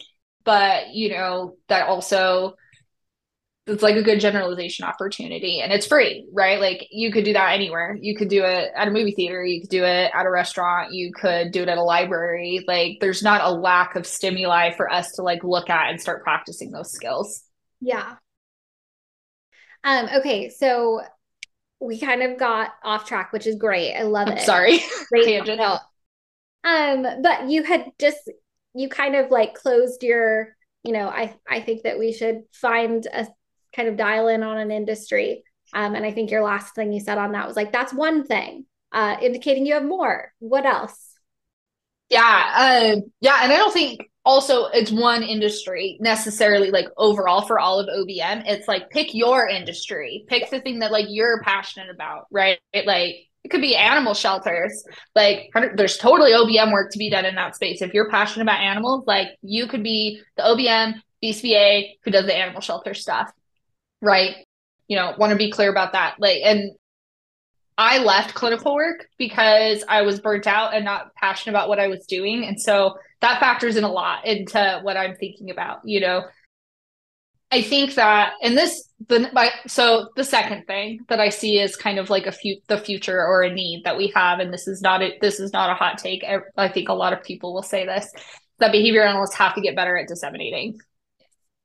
but 0.45 0.89
you 0.93 1.11
know 1.11 1.57
that 1.69 1.89
also 1.89 2.55
it's 3.67 3.83
like 3.83 3.97
a 3.97 4.03
good 4.03 4.21
generalization 4.21 4.85
opportunity 4.85 5.61
and 5.61 5.73
it's 5.73 5.87
free, 5.87 6.29
right? 6.33 6.61
Like 6.61 6.87
you 6.91 7.11
could 7.11 7.25
do 7.25 7.33
that 7.33 7.53
anywhere. 7.55 7.97
You 7.99 8.15
could 8.15 8.29
do 8.29 8.45
it 8.45 8.71
at 8.77 8.89
a 8.89 8.91
movie 8.91 9.13
theater, 9.13 9.43
you 9.43 9.63
could 9.63 9.71
do 9.71 9.85
it 9.85 10.11
at 10.15 10.27
a 10.27 10.31
restaurant, 10.31 10.93
you 10.93 11.13
could 11.13 11.51
do 11.51 11.63
it 11.63 11.69
at 11.69 11.79
a 11.79 11.83
library. 11.83 12.63
Like 12.69 12.99
there's 13.01 13.23
not 13.23 13.41
a 13.43 13.51
lack 13.51 13.97
of 13.97 14.07
stimuli 14.07 14.73
for 14.73 14.93
us 14.93 15.13
to 15.13 15.23
like 15.23 15.43
look 15.43 15.71
at 15.71 15.91
and 15.91 16.01
start 16.01 16.23
practicing 16.23 16.73
those 16.73 16.93
skills. 16.93 17.43
Yeah. 17.81 18.17
Um 19.83 20.09
okay, 20.17 20.51
so 20.51 21.01
we 21.81 21.99
kind 21.99 22.23
of 22.23 22.39
got 22.39 22.71
off 22.83 23.07
track, 23.07 23.33
which 23.33 23.47
is 23.47 23.57
great. 23.57 23.95
I 23.95 24.03
love 24.03 24.29
I'm 24.29 24.37
it. 24.37 24.43
Sorry. 24.43 24.81
Great 25.09 25.25
tangent. 25.47 25.61
Um 26.65 27.23
but 27.23 27.49
you 27.49 27.63
had 27.63 27.87
just 27.99 28.31
you 28.75 28.91
kind 28.91 29.17
of 29.17 29.31
like 29.31 29.55
closed 29.55 30.03
your 30.03 30.55
you 30.83 30.93
know, 30.93 31.09
I 31.09 31.35
I 31.49 31.63
think 31.63 31.85
that 31.85 31.99
we 31.99 32.13
should 32.13 32.43
find 32.53 33.07
a 33.07 33.27
kind 33.75 33.89
of 33.89 33.97
dial 33.97 34.29
in 34.29 34.43
on 34.43 34.59
an 34.59 34.71
industry. 34.71 35.45
Um, 35.73 35.95
and 35.95 36.05
I 36.05 36.13
think 36.13 36.31
your 36.31 36.43
last 36.43 36.75
thing 36.75 36.93
you 36.93 37.01
said 37.01 37.19
on 37.19 37.33
that 37.33 37.47
was 37.47 37.57
like, 37.57 37.73
that's 37.73 37.93
one 37.93 38.25
thing, 38.25 38.67
uh, 38.93 39.17
indicating 39.21 39.67
you 39.67 39.75
have 39.75 39.85
more. 39.85 40.33
What 40.39 40.65
else? 40.65 41.15
Yeah. 42.11 42.53
Uh, 42.55 43.01
yeah. 43.21 43.41
And 43.43 43.53
I 43.53 43.57
don't 43.57 43.73
think 43.73 44.09
also 44.25 44.67
it's 44.67 44.91
one 44.91 45.23
industry 45.23 45.99
necessarily 46.01 46.71
like 46.71 46.87
overall 46.97 47.43
for 47.43 47.59
all 47.59 47.81
of 47.81 47.89
OBM. 47.89 48.45
It's 48.47 48.69
like 48.69 48.91
pick 48.91 49.15
your 49.15 49.49
industry, 49.49 50.25
pick 50.29 50.51
the 50.51 50.61
thing 50.61 50.79
that 50.79 50.93
like 50.93 51.07
you're 51.09 51.43
passionate 51.43 51.91
about, 51.91 52.27
right? 52.31 52.59
Like 52.73 53.17
it 53.43 53.51
could 53.51 53.61
be 53.61 53.77
animal 53.77 54.15
shelters. 54.15 54.85
Like 55.15 55.51
there's 55.77 55.99
totally 55.99 56.33
OBM 56.33 56.73
work 56.73 56.93
to 56.93 56.99
be 56.99 57.11
done 57.11 57.25
in 57.25 57.35
that 57.35 57.57
space. 57.57 57.83
If 57.83 57.93
you're 57.93 58.11
passionate 58.11 58.45
about 58.45 58.61
animals, 58.61 59.05
like 59.07 59.29
you 59.43 59.67
could 59.67 59.83
be 59.83 60.23
the 60.37 60.43
OBM 60.43 60.95
BCBA 61.23 61.95
who 62.05 62.11
does 62.11 62.27
the 62.27 62.35
animal 62.35 62.61
shelter 62.61 62.95
stuff 62.95 63.33
right? 64.05 64.37
You 64.89 64.97
know, 64.97 65.15
want 65.19 65.31
to 65.31 65.37
be 65.37 65.51
clear 65.51 65.71
about 65.71 65.93
that. 65.93 66.17
Like, 66.19 66.43
and 66.45 66.73
I 67.77 67.99
left 67.99 68.35
clinical 68.35 68.75
work 68.75 69.09
because 69.19 69.83
I 69.89 70.03
was 70.03 70.21
burnt 70.21 70.47
out 70.47 70.75
and 70.75 70.85
not 70.85 71.15
passionate 71.15 71.53
about 71.53 71.69
what 71.69 71.81
I 71.81 71.89
was 71.89 72.07
doing. 72.07 72.45
And 72.45 72.61
so 72.61 72.99
that 73.21 73.41
factors 73.41 73.77
in 73.77 73.85
a 73.85 73.91
lot 73.91 74.27
into 74.27 74.81
what 74.83 74.97
I'm 74.97 75.17
thinking 75.17 75.51
about, 75.51 75.81
you 75.85 76.01
know. 76.01 76.25
I 77.51 77.63
think 77.63 77.95
that, 77.95 78.33
and 78.43 78.57
this, 78.57 78.89
the 79.07 79.31
my, 79.33 79.51
so 79.67 80.09
the 80.17 80.25
second 80.25 80.67
thing 80.67 81.01
that 81.09 81.21
I 81.21 81.29
see 81.29 81.61
is 81.61 81.77
kind 81.77 81.99
of 81.99 82.11
like 82.11 82.27
a 82.27 82.33
few 82.33 82.59
the 82.67 82.79
future 82.79 83.25
or 83.25 83.43
a 83.43 83.53
need 83.53 83.83
that 83.85 83.97
we 83.97 84.09
have, 84.09 84.41
and 84.41 84.53
this 84.53 84.67
is 84.67 84.83
not 84.83 85.03
a, 85.03 85.17
this 85.21 85.39
is 85.39 85.53
not 85.53 85.71
a 85.71 85.75
hot 85.75 85.99
take. 85.99 86.25
I, 86.25 86.39
I 86.57 86.69
think 86.69 86.89
a 86.89 86.95
lot 86.95 87.13
of 87.13 87.23
people 87.23 87.55
will 87.55 87.63
say 87.63 87.87
this 87.87 88.11
that 88.59 88.73
behavior 88.73 89.03
analysts 89.03 89.35
have 89.35 89.55
to 89.55 89.61
get 89.61 89.77
better 89.77 89.97
at 89.97 90.09
disseminating. 90.09 90.79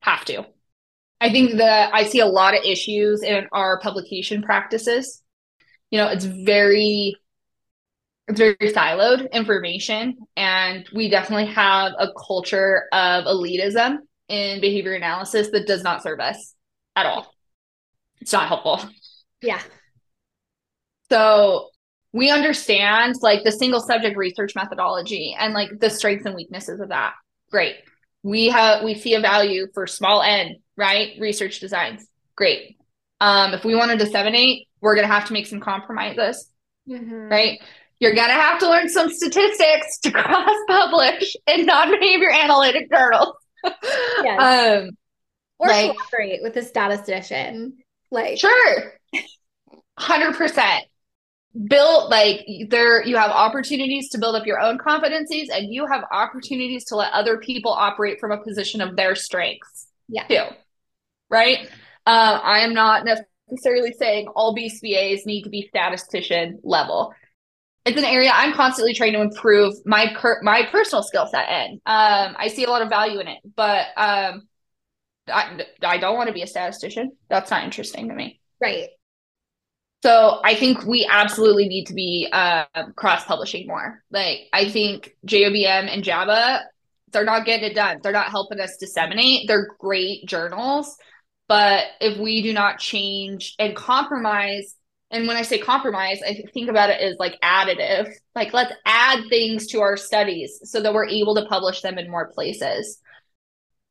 Have 0.02 0.26
to. 0.26 0.46
I 1.22 1.32
think 1.32 1.58
that 1.58 1.94
I 1.94 2.04
see 2.04 2.20
a 2.20 2.26
lot 2.26 2.56
of 2.56 2.64
issues 2.64 3.24
in 3.24 3.48
our 3.52 3.80
publication 3.80 4.42
practices. 4.42 5.22
You 5.92 6.00
know, 6.00 6.08
it's 6.08 6.26
very 6.26 7.16
it's 8.28 8.38
very 8.38 8.56
siloed 8.56 9.32
information 9.32 10.16
and 10.38 10.88
we 10.94 11.10
definitely 11.10 11.48
have 11.48 11.94
a 11.98 12.10
culture 12.28 12.84
of 12.94 13.26
elitism 13.26 13.98
in 14.28 14.62
behavior 14.62 14.94
analysis 14.94 15.50
that 15.52 15.66
does 15.66 15.84
not 15.84 16.04
serve 16.04 16.20
us 16.20 16.54
at 16.96 17.08
all. 17.08 17.34
It's 18.22 18.32
not 18.32 18.48
helpful. 18.48 18.82
Yeah. 19.42 19.62
So 21.12 21.70
we 22.14 22.30
understand 22.30 23.16
like 23.22 23.44
the 23.44 23.52
single 23.52 23.80
subject 23.80 24.16
research 24.16 24.54
methodology 24.56 25.36
and 25.38 25.54
like 25.54 25.80
the 25.80 25.90
strengths 25.90 26.26
and 26.26 26.36
weaknesses 26.36 26.80
of 26.80 26.90
that. 26.90 27.14
Great. 27.50 27.78
We 28.24 28.48
have 28.48 28.84
we 28.84 28.96
see 28.96 29.14
a 29.14 29.20
value 29.20 29.68
for 29.74 29.88
small 29.88 30.22
n 30.22 30.58
right? 30.80 31.12
Research 31.20 31.60
designs. 31.60 32.08
Great. 32.36 32.78
Um, 33.20 33.54
if 33.54 33.66
we 33.66 33.76
want 33.76 33.92
to 33.92 33.98
disseminate, 33.98 34.68
we're 34.82 34.96
going 34.96 35.08
to 35.08 35.14
have 35.14 35.26
to 35.26 35.34
make 35.34 35.46
some 35.46 35.60
compromises, 35.60 36.50
mm-hmm. 36.90 37.30
right? 37.30 37.60
You're 38.00 38.16
going 38.16 38.30
to 38.30 38.34
have 38.34 38.60
to 38.60 38.70
learn 38.70 38.88
some 38.88 39.10
statistics 39.10 40.00
to 40.00 40.12
cross 40.14 40.58
publish 40.68 41.36
in 41.48 41.66
non 41.66 41.92
behavior 41.92 42.32
analytic 42.32 42.90
journals. 42.92 43.36
yes. 44.24 44.82
Um, 44.86 44.92
or 45.60 45.68
like, 45.68 45.92
collaborate 45.92 46.42
with 46.42 46.56
a 46.56 46.64
statistician. 46.64 47.78
Like, 48.10 48.40
sure. 48.40 48.94
100% 50.00 50.80
build 51.68 52.12
like 52.12 52.46
there 52.70 53.04
you 53.06 53.18
have 53.18 53.32
opportunities 53.32 54.10
to 54.10 54.20
build 54.20 54.36
up 54.36 54.46
your 54.46 54.60
own 54.60 54.78
competencies 54.78 55.48
and 55.52 55.74
you 55.74 55.86
have 55.88 56.04
opportunities 56.12 56.86
to 56.86 56.96
let 56.96 57.12
other 57.12 57.38
people 57.38 57.72
operate 57.72 58.20
from 58.20 58.32
a 58.32 58.38
position 58.38 58.82
of 58.82 58.96
their 58.96 59.16
strengths 59.16 59.88
yeah 60.08 60.28
too 60.28 60.56
right? 61.30 61.70
Uh, 62.06 62.40
I 62.44 62.60
am 62.60 62.74
not 62.74 63.06
necessarily 63.06 63.94
saying 63.94 64.28
all 64.36 64.56
BCBAs 64.56 65.26
need 65.26 65.44
to 65.44 65.50
be 65.50 65.68
statistician 65.68 66.60
level. 66.64 67.14
It's 67.86 67.98
an 67.98 68.06
area 68.06 68.32
I'm 68.34 68.54
constantly 68.54 68.94
trying 68.94 69.14
to 69.14 69.22
improve 69.22 69.74
my 69.86 70.14
cur- 70.16 70.42
my 70.44 70.68
personal 70.72 71.02
skill 71.02 71.28
set 71.28 71.50
in. 71.50 71.74
Um, 71.86 72.36
I 72.38 72.50
see 72.50 72.66
a 72.66 72.70
lot 72.70 72.82
of 72.82 72.90
value 72.90 73.20
in 73.20 73.28
it, 73.28 73.40
but 73.56 73.88
um, 73.96 74.48
I, 75.28 75.66
I 75.82 75.98
don't 75.98 76.16
want 76.16 76.28
to 76.28 76.34
be 76.34 76.42
a 76.42 76.48
statistician. 76.48 77.12
That's 77.30 77.50
not 77.50 77.64
interesting 77.64 78.10
to 78.10 78.16
me. 78.16 78.42
Right. 78.62 78.90
So 80.02 80.40
I 80.44 80.56
think 80.56 80.86
we 80.86 81.08
absolutely 81.10 81.68
need 81.68 81.86
to 81.88 81.94
be 81.94 82.30
uh, 82.32 82.66
cross 82.96 83.26
publishing 83.26 83.68
more. 83.68 84.02
Like 84.12 84.48
I 84.54 84.70
think 84.70 85.16
JOBM 85.26 85.94
and 85.94 86.04
JABA, 86.04 86.62
they're 87.12 87.26
not 87.26 87.46
getting 87.46 87.72
it 87.72 87.76
done. 87.76 88.00
They're 88.02 88.14
not 88.14 88.30
helping 88.30 88.60
us 88.62 88.78
disseminate. 88.78 89.48
They're 89.48 89.76
great 89.78 90.26
journals, 90.26 90.96
but 91.48 91.86
if 92.00 92.18
we 92.18 92.42
do 92.42 92.54
not 92.54 92.80
change 92.80 93.56
and 93.60 93.76
compromise, 93.76 94.76
and 95.12 95.28
when 95.28 95.36
I 95.36 95.42
say 95.42 95.58
compromise, 95.58 96.22
I 96.26 96.44
think 96.54 96.70
about 96.70 96.92
it 96.92 97.02
as 97.02 97.18
like 97.18 97.38
additive. 97.44 98.14
Like 98.36 98.54
let's 98.54 98.74
add 98.86 99.24
things 99.28 99.68
to 99.68 99.82
our 99.82 99.98
studies 99.98 100.60
so 100.64 100.82
that 100.82 100.94
we're 100.94 101.08
able 101.08 101.36
to 101.36 101.46
publish 101.46 101.82
them 101.82 101.98
in 101.98 102.10
more 102.10 102.28
places. 102.28 103.00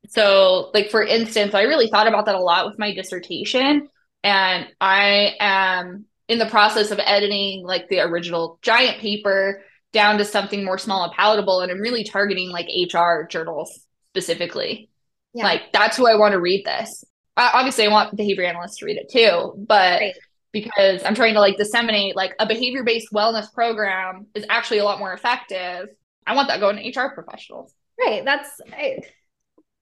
So, 0.07 0.71
like 0.73 0.89
for 0.89 1.03
instance, 1.03 1.53
I 1.53 1.63
really 1.63 1.89
thought 1.89 2.07
about 2.07 2.25
that 2.25 2.35
a 2.35 2.39
lot 2.39 2.65
with 2.65 2.79
my 2.79 2.95
dissertation, 2.95 3.89
and 4.23 4.67
I 4.79 5.35
am 5.39 6.05
in 6.27 6.39
the 6.39 6.45
process 6.45 6.91
of 6.91 6.99
editing 7.03 7.63
like 7.65 7.89
the 7.89 7.99
original 8.01 8.59
giant 8.61 8.99
paper 8.99 9.63
down 9.91 10.17
to 10.19 10.25
something 10.25 10.63
more 10.63 10.77
small 10.77 11.03
and 11.03 11.13
palatable, 11.13 11.61
and 11.61 11.71
I'm 11.71 11.79
really 11.79 12.03
targeting 12.03 12.49
like 12.49 12.67
HR 12.67 13.23
journals 13.27 13.85
specifically. 14.11 14.89
Yeah. 15.33 15.43
Like 15.43 15.71
that's 15.73 15.97
who 15.97 16.07
I 16.07 16.15
want 16.15 16.33
to 16.33 16.39
read 16.39 16.65
this 16.65 17.03
uh, 17.39 17.51
obviously 17.53 17.85
I 17.85 17.89
want 17.89 18.15
behavior 18.17 18.43
analysts 18.43 18.77
to 18.77 18.85
read 18.85 18.97
it 18.97 19.09
too, 19.09 19.53
but 19.65 20.01
right. 20.01 20.13
because 20.51 21.01
I'm 21.05 21.15
trying 21.15 21.35
to 21.35 21.39
like 21.39 21.55
disseminate 21.55 22.15
like 22.15 22.35
a 22.37 22.45
behavior 22.45 22.83
based 22.83 23.13
wellness 23.13 23.51
program 23.53 24.27
is 24.35 24.45
actually 24.49 24.79
a 24.79 24.83
lot 24.83 24.99
more 24.99 25.13
effective. 25.13 25.87
I 26.27 26.35
want 26.35 26.49
that 26.49 26.59
going 26.59 26.75
to 26.75 26.99
HR 26.99 27.13
professionals. 27.13 27.73
Right. 27.97 28.25
That's 28.25 28.49
I, 28.73 28.99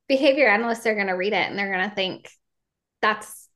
behavior 0.07 0.47
analysts 0.47 0.85
are 0.85 0.93
going 0.93 1.07
to 1.07 1.13
read 1.13 1.33
it 1.33 1.49
and 1.49 1.57
they're 1.57 1.71
going 1.73 1.89
to 1.89 1.95
think 1.95 2.29
that's 3.01 3.49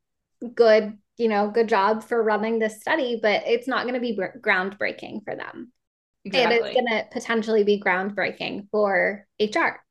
good, 0.56 0.98
you 1.18 1.28
know, 1.28 1.50
good 1.50 1.70
job 1.70 2.04
for 2.04 2.22
running 2.22 2.60
this 2.60 2.82
study, 2.82 3.20
but 3.22 3.44
it's 3.46 3.68
not 3.68 3.84
going 3.84 3.96
to 3.96 4.00
be 4.00 4.18
groundbreaking 4.18 5.24
for 5.24 5.36
them. 5.36 5.72
Exactly. 6.24 6.58
It's 6.58 6.74
going 6.74 6.88
to 6.88 7.08
potentially 7.12 7.64
be 7.64 7.82
groundbreaking 7.82 8.68
for 8.72 9.26
HR. 9.40 9.82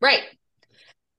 Right. 0.00 0.22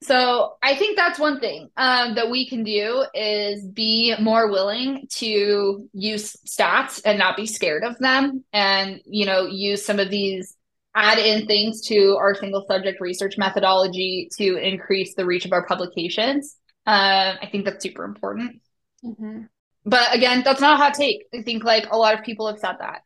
So 0.03 0.57
I 0.61 0.75
think 0.75 0.97
that's 0.97 1.17
one 1.17 1.39
thing 1.39 1.69
um, 1.77 2.15
that 2.15 2.29
we 2.29 2.49
can 2.49 2.63
do 2.63 3.05
is 3.13 3.65
be 3.65 4.13
more 4.19 4.51
willing 4.51 5.07
to 5.17 5.87
use 5.93 6.35
stats 6.45 7.01
and 7.05 7.17
not 7.17 7.37
be 7.37 7.45
scared 7.45 7.85
of 7.85 7.97
them, 7.99 8.43
and 8.51 8.99
you 9.05 9.25
know 9.25 9.45
use 9.45 9.85
some 9.85 9.99
of 9.99 10.09
these 10.09 10.57
add 10.93 11.19
in 11.19 11.47
things 11.47 11.81
to 11.87 12.17
our 12.19 12.35
single 12.35 12.65
subject 12.67 12.99
research 12.99 13.37
methodology 13.37 14.29
to 14.37 14.57
increase 14.57 15.15
the 15.15 15.25
reach 15.25 15.45
of 15.45 15.53
our 15.53 15.65
publications. 15.65 16.57
Uh, 16.85 17.35
I 17.41 17.49
think 17.51 17.65
that's 17.65 17.83
super 17.83 18.03
important. 18.03 18.61
Mm-hmm. 19.03 19.43
But 19.85 20.15
again, 20.15 20.43
that's 20.43 20.61
not 20.61 20.75
a 20.75 20.77
hot 20.77 20.93
take. 20.93 21.25
I 21.33 21.41
think 21.41 21.63
like 21.63 21.91
a 21.91 21.97
lot 21.97 22.17
of 22.17 22.23
people 22.23 22.47
have 22.47 22.59
said 22.59 22.75
that, 22.79 23.01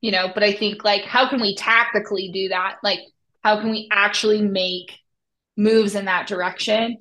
you 0.00 0.12
know. 0.12 0.30
But 0.32 0.42
I 0.42 0.52
think 0.52 0.84
like 0.84 1.02
how 1.02 1.28
can 1.28 1.40
we 1.40 1.56
tactically 1.56 2.30
do 2.32 2.48
that? 2.48 2.76
Like 2.82 3.00
how 3.42 3.60
can 3.60 3.70
we 3.70 3.88
actually 3.90 4.42
make 4.42 4.92
moves 5.58 5.94
in 5.94 6.06
that 6.06 6.26
direction. 6.26 6.96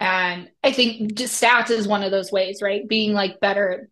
And 0.00 0.50
I 0.62 0.72
think 0.72 1.14
just 1.14 1.40
stats 1.40 1.70
is 1.70 1.88
one 1.88 2.02
of 2.02 2.10
those 2.10 2.32
ways, 2.32 2.60
right? 2.60 2.86
Being 2.86 3.14
like 3.14 3.40
better 3.40 3.88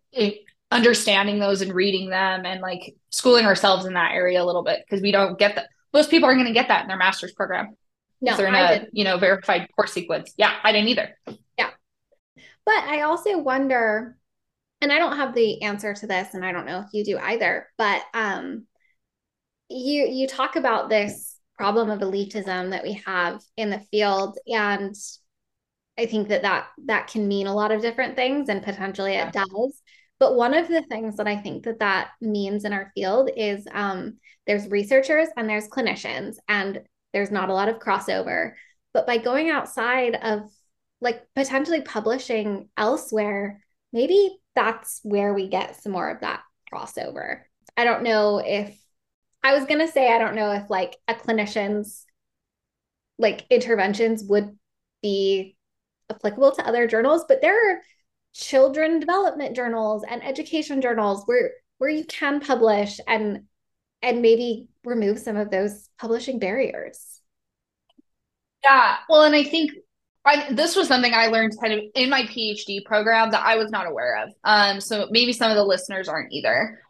understanding 0.71 1.39
those 1.39 1.63
and 1.63 1.73
reading 1.73 2.11
them 2.11 2.45
and 2.45 2.61
like 2.61 2.95
schooling 3.11 3.47
ourselves 3.47 3.87
in 3.87 3.95
that 3.95 4.13
area 4.13 4.43
a 4.43 4.45
little 4.45 4.65
bit 4.65 4.85
because 4.85 5.01
we 5.01 5.13
don't 5.13 5.39
get 5.39 5.55
that. 5.55 5.69
Most 5.95 6.11
people 6.11 6.27
aren't 6.27 6.39
going 6.39 6.53
to 6.53 6.59
get 6.59 6.69
that 6.69 6.83
in 6.83 6.89
their 6.89 6.99
master's 6.99 7.33
program. 7.33 7.77
No, 8.21 8.37
they're 8.37 8.49
in 8.49 8.55
I 8.55 8.73
a 8.73 8.79
didn't. 8.79 8.91
you 8.97 9.05
know 9.05 9.19
verified 9.19 9.69
course 9.75 9.93
sequence. 9.93 10.33
Yeah, 10.37 10.55
I 10.63 10.73
didn't 10.73 10.89
either. 10.89 11.17
Yeah, 11.59 11.71
but 12.67 12.85
I 12.85 13.03
also 13.03 13.39
wonder, 13.39 14.17
and 14.81 14.93
I 14.93 14.99
don't 14.99 15.17
have 15.17 15.35
the 15.35 15.63
answer 15.63 15.95
to 15.95 16.07
this, 16.07 16.35
and 16.35 16.45
I 16.45 16.53
don't 16.53 16.67
know 16.67 16.81
if 16.81 16.93
you 16.93 17.05
do 17.05 17.19
either. 17.19 17.69
But 17.79 18.03
um, 18.15 18.67
you 19.69 20.07
you 20.07 20.27
talk 20.27 20.57
about 20.57 20.89
this 20.89 21.37
problem 21.57 21.91
of 21.91 22.01
elitism 22.01 22.71
that 22.71 22.83
we 22.85 23.03
have 23.07 23.41
in 23.57 23.71
the 23.71 23.81
field, 23.91 24.39
and 24.47 24.95
I 25.99 26.07
think 26.07 26.29
that 26.29 26.43
that 26.43 26.69
that 26.87 27.09
can 27.09 27.29
mean 27.29 27.47
a 27.47 27.55
lot 27.55 27.73
of 27.73 27.83
different 27.83 28.17
things, 28.17 28.49
and 28.49 28.63
potentially 28.63 29.13
yeah. 29.15 29.29
it 29.29 29.33
does. 29.33 29.81
But 30.19 30.35
one 30.35 30.55
of 30.55 30.67
the 30.67 30.83
things 30.83 31.17
that 31.17 31.29
I 31.29 31.37
think 31.37 31.65
that 31.65 31.79
that 31.79 32.11
means 32.21 32.65
in 32.65 32.73
our 32.73 32.91
field 32.95 33.31
is 33.37 33.67
um, 33.73 34.19
there's 34.49 34.67
researchers 34.69 35.29
and 35.37 35.49
there's 35.49 35.69
clinicians, 35.69 36.37
and 36.49 36.81
there's 37.13 37.31
not 37.31 37.49
a 37.49 37.55
lot 37.55 37.69
of 37.69 37.79
crossover. 37.79 38.53
But 38.93 39.07
by 39.07 39.19
going 39.19 39.51
outside 39.51 40.15
of 40.15 40.51
like 41.01 41.27
potentially 41.35 41.83
publishing 41.83 42.69
elsewhere, 42.77 43.63
maybe 43.93 44.37
that's 44.55 45.01
where 45.03 45.33
we 45.35 45.49
get 45.49 45.81
some 45.81 45.93
more 45.93 46.11
of 46.11 46.21
that 46.21 46.43
crossover. 46.73 47.43
I 47.77 47.85
don't 47.85 48.03
know 48.03 48.39
if 48.39 48.77
I 49.43 49.55
was 49.55 49.67
going 49.67 49.81
to 49.81 49.93
say, 49.93 50.13
I 50.13 50.19
don't 50.19 50.35
know 50.35 50.51
if 50.53 50.69
like 50.69 50.97
a 51.07 51.15
clinician's 51.15 52.05
like 53.19 53.47
interventions 53.51 54.25
would 54.25 54.57
be 55.03 55.57
applicable 56.11 56.53
to 56.53 56.67
other 56.67 56.87
journals, 56.87 57.25
but 57.29 57.41
there 57.41 57.55
are 57.55 57.81
children 58.35 59.01
development 59.01 59.57
journals 59.57 60.05
and 60.09 60.25
education 60.25 60.81
journals 60.81 61.23
where 61.27 61.53
where 61.79 61.91
you 61.91 62.05
can 62.05 62.41
publish 62.41 63.01
and 63.07 63.45
and 64.03 64.23
maybe 64.23 64.69
remove 64.85 65.19
some 65.19 65.37
of 65.37 65.51
those 65.51 65.89
publishing 65.99 66.39
barriers. 66.39 67.21
Yeah, 68.65 68.97
well, 69.09 69.23
and 69.23 69.35
I 69.35 69.45
think 69.45 69.73
I, 70.25 70.53
this 70.53 70.77
was 70.77 70.89
something 70.89 71.15
I 71.15 71.29
learned 71.29 71.55
kind 71.61 71.73
of 71.73 71.81
in 71.95 72.11
my 72.11 72.23
PhD 72.23 72.85
program 72.85 73.31
that 73.31 73.45
I 73.45 73.57
was 73.57 73.71
not 73.71 73.87
aware 73.87 74.25
of. 74.25 74.31
Um, 74.45 74.81
so 74.81 75.09
maybe 75.11 75.33
some 75.33 75.51
of 75.51 75.57
the 75.57 75.65
listeners 75.65 76.09
aren't 76.09 76.33
either. 76.33 76.81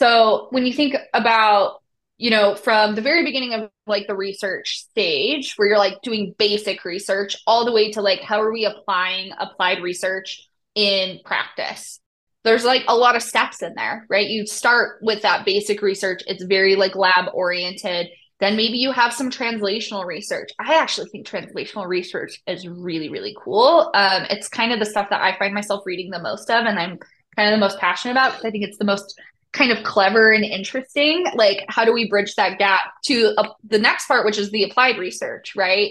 So 0.00 0.48
when 0.50 0.66
you 0.66 0.72
think 0.72 0.96
about, 1.14 1.82
you 2.16 2.30
know, 2.30 2.54
from 2.54 2.94
the 2.94 3.00
very 3.00 3.24
beginning 3.24 3.52
of 3.52 3.70
like 3.86 4.06
the 4.06 4.16
research 4.16 4.80
stage, 4.90 5.54
where 5.56 5.68
you're 5.68 5.78
like 5.78 6.02
doing 6.02 6.34
basic 6.38 6.84
research, 6.84 7.36
all 7.46 7.64
the 7.64 7.72
way 7.72 7.92
to 7.92 8.02
like 8.02 8.20
how 8.20 8.42
are 8.42 8.52
we 8.52 8.64
applying 8.64 9.32
applied 9.38 9.82
research 9.82 10.48
in 10.74 11.20
practice? 11.24 12.00
There's 12.44 12.64
like 12.64 12.84
a 12.88 12.96
lot 12.96 13.16
of 13.16 13.22
steps 13.22 13.62
in 13.62 13.74
there, 13.74 14.06
right? 14.08 14.28
You 14.28 14.46
start 14.46 14.98
with 15.02 15.22
that 15.22 15.44
basic 15.44 15.82
research. 15.82 16.22
It's 16.26 16.44
very 16.44 16.76
like 16.76 16.94
lab 16.96 17.26
oriented. 17.34 18.08
Then 18.40 18.56
maybe 18.56 18.78
you 18.78 18.92
have 18.92 19.12
some 19.12 19.30
translational 19.30 20.06
research. 20.06 20.50
I 20.60 20.76
actually 20.76 21.08
think 21.08 21.26
translational 21.26 21.88
research 21.88 22.40
is 22.46 22.68
really, 22.68 23.08
really 23.08 23.36
cool. 23.42 23.90
Um, 23.94 24.26
it's 24.30 24.48
kind 24.48 24.72
of 24.72 24.78
the 24.78 24.86
stuff 24.86 25.10
that 25.10 25.20
I 25.20 25.36
find 25.38 25.52
myself 25.52 25.82
reading 25.84 26.10
the 26.10 26.20
most 26.20 26.48
of, 26.48 26.64
and 26.64 26.78
I'm 26.78 26.98
kind 27.34 27.52
of 27.52 27.58
the 27.58 27.64
most 27.64 27.78
passionate 27.80 28.12
about 28.12 28.32
because 28.32 28.44
I 28.44 28.50
think 28.50 28.64
it's 28.64 28.78
the 28.78 28.84
most 28.84 29.20
kind 29.52 29.72
of 29.72 29.82
clever 29.82 30.30
and 30.30 30.44
interesting. 30.44 31.26
Like, 31.34 31.64
how 31.68 31.84
do 31.84 31.92
we 31.92 32.08
bridge 32.08 32.36
that 32.36 32.58
gap 32.58 32.92
to 33.06 33.34
uh, 33.36 33.48
the 33.64 33.78
next 33.78 34.06
part, 34.06 34.24
which 34.24 34.38
is 34.38 34.50
the 34.50 34.64
applied 34.64 34.98
research, 34.98 35.54
right? 35.56 35.90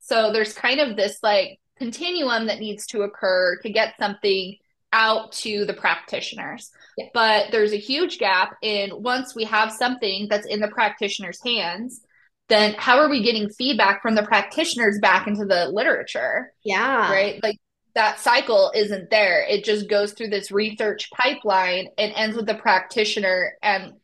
So 0.00 0.32
there's 0.32 0.52
kind 0.52 0.80
of 0.80 0.96
this 0.96 1.18
like 1.22 1.60
continuum 1.78 2.46
that 2.46 2.58
needs 2.58 2.86
to 2.88 3.02
occur 3.02 3.58
to 3.62 3.70
get 3.70 3.94
something 3.98 4.56
out 4.94 5.32
to 5.32 5.66
the 5.66 5.74
practitioners. 5.74 6.70
Yeah. 6.96 7.06
But 7.12 7.50
there's 7.50 7.72
a 7.72 7.78
huge 7.78 8.18
gap 8.18 8.56
in 8.62 8.90
once 8.94 9.34
we 9.34 9.44
have 9.44 9.72
something 9.72 10.28
that's 10.30 10.46
in 10.46 10.60
the 10.60 10.68
practitioner's 10.68 11.40
hands, 11.44 12.00
then 12.48 12.74
how 12.78 12.98
are 12.98 13.10
we 13.10 13.22
getting 13.22 13.50
feedback 13.50 14.00
from 14.00 14.14
the 14.14 14.22
practitioners 14.22 14.98
back 15.02 15.26
into 15.26 15.44
the 15.44 15.68
literature? 15.68 16.52
Yeah. 16.62 17.10
Right? 17.10 17.42
Like 17.42 17.58
that 17.94 18.20
cycle 18.20 18.72
isn't 18.74 19.10
there. 19.10 19.44
It 19.48 19.64
just 19.64 19.90
goes 19.90 20.12
through 20.12 20.28
this 20.28 20.52
research 20.52 21.10
pipeline 21.10 21.88
and 21.98 22.12
ends 22.14 22.36
with 22.36 22.46
the 22.46 22.54
practitioner 22.54 23.54
and 23.62 23.94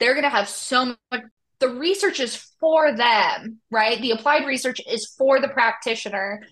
they're 0.00 0.14
going 0.14 0.24
to 0.24 0.30
have 0.30 0.48
so 0.48 0.96
much 1.12 1.22
the 1.60 1.68
research 1.68 2.20
is 2.20 2.36
for 2.58 2.96
them, 2.96 3.58
right? 3.70 4.00
The 4.00 4.12
applied 4.12 4.46
research 4.46 4.80
is 4.90 5.14
for 5.18 5.40
the 5.40 5.48
practitioner. 5.48 6.42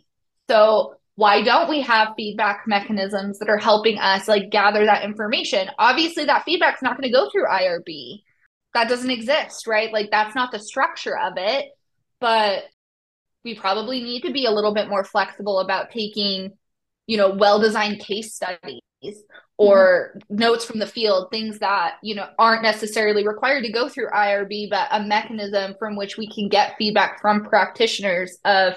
So 0.51 0.97
why 1.19 1.43
don't 1.43 1.69
we 1.69 1.81
have 1.81 2.15
feedback 2.17 2.63
mechanisms 2.69 3.41
that 3.41 3.49
are 3.49 3.59
helping 3.59 3.99
us 3.99 4.29
like 4.29 4.51
gather 4.51 4.85
that 4.85 5.03
information? 5.03 5.69
Obviously 5.77 6.25
that 6.27 6.45
feedback's 6.45 6.81
not 6.81 6.97
going 6.97 7.11
to 7.11 7.13
go 7.13 7.29
through 7.29 7.47
irb 7.47 8.23
that 8.75 8.89
doesn't 8.89 9.11
exist 9.11 9.67
right? 9.67 9.93
Like 9.93 10.13
that's 10.13 10.37
not 10.37 10.53
the 10.53 10.61
structure 10.61 11.19
of 11.19 11.33
it. 11.37 11.67
But 12.21 12.67
we 13.43 13.57
probably 13.57 14.01
need 14.01 14.23
to 14.23 14.33
be 14.33 14.47
a 14.47 14.53
little 14.53 14.73
bit 14.73 14.89
more 14.89 15.03
flexible 15.03 15.59
about 15.59 15.91
taking 15.91 16.53
you 17.09 17.17
know 17.17 17.31
well 17.31 17.59
designed 17.59 17.99
case 17.99 18.37
studies 18.37 18.81
or 19.57 20.15
mm-hmm. 20.15 20.37
notes 20.37 20.65
from 20.65 20.79
the 20.79 20.87
field 20.87 21.33
things 21.33 21.59
that 21.59 21.97
you 22.01 22.15
know 22.15 22.29
aren't 22.39 22.63
necessarily 22.63 23.27
required 23.27 23.65
to 23.65 23.73
go 23.73 23.89
through 23.89 24.09
irb 24.11 24.71
but 24.71 24.87
a 24.93 25.03
mechanism 25.03 25.75
from 25.81 25.97
which 25.97 26.17
we 26.17 26.31
can 26.31 26.49
get 26.49 26.77
feedback 26.79 27.21
from 27.21 27.43
practitioners 27.43 28.39
of 28.45 28.75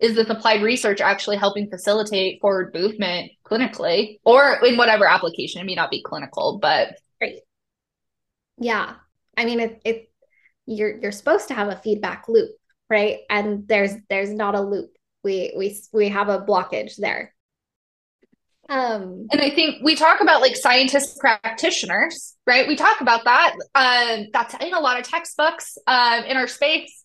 is 0.00 0.14
this 0.14 0.30
applied 0.30 0.62
research 0.62 1.00
actually 1.00 1.36
helping 1.36 1.68
facilitate 1.68 2.40
forward 2.40 2.72
movement 2.74 3.32
clinically 3.44 4.18
or 4.24 4.64
in 4.64 4.76
whatever 4.76 5.06
application? 5.06 5.60
It 5.60 5.64
may 5.64 5.74
not 5.74 5.90
be 5.90 6.02
clinical, 6.02 6.58
but 6.60 6.94
right. 7.20 7.40
Yeah. 8.58 8.94
I 9.36 9.44
mean 9.44 9.60
it 9.60 9.80
it 9.84 10.12
you're 10.66 10.98
you're 10.98 11.12
supposed 11.12 11.48
to 11.48 11.54
have 11.54 11.68
a 11.68 11.80
feedback 11.82 12.26
loop, 12.28 12.50
right? 12.88 13.20
And 13.28 13.66
there's 13.66 13.92
there's 14.08 14.30
not 14.30 14.54
a 14.54 14.60
loop. 14.60 14.90
We 15.24 15.52
we 15.56 15.80
we 15.92 16.08
have 16.10 16.28
a 16.28 16.40
blockage 16.40 16.96
there. 16.96 17.34
Um, 18.70 19.26
and 19.32 19.40
I 19.40 19.48
think 19.48 19.82
we 19.82 19.94
talk 19.94 20.20
about 20.20 20.42
like 20.42 20.54
scientist 20.54 21.18
practitioners, 21.18 22.34
right? 22.46 22.68
We 22.68 22.76
talk 22.76 23.00
about 23.00 23.24
that. 23.24 23.54
Um, 23.74 24.26
that's 24.32 24.54
in 24.62 24.74
a 24.74 24.80
lot 24.80 25.00
of 25.00 25.08
textbooks 25.08 25.78
um, 25.86 26.24
in 26.24 26.36
our 26.36 26.46
space 26.46 27.04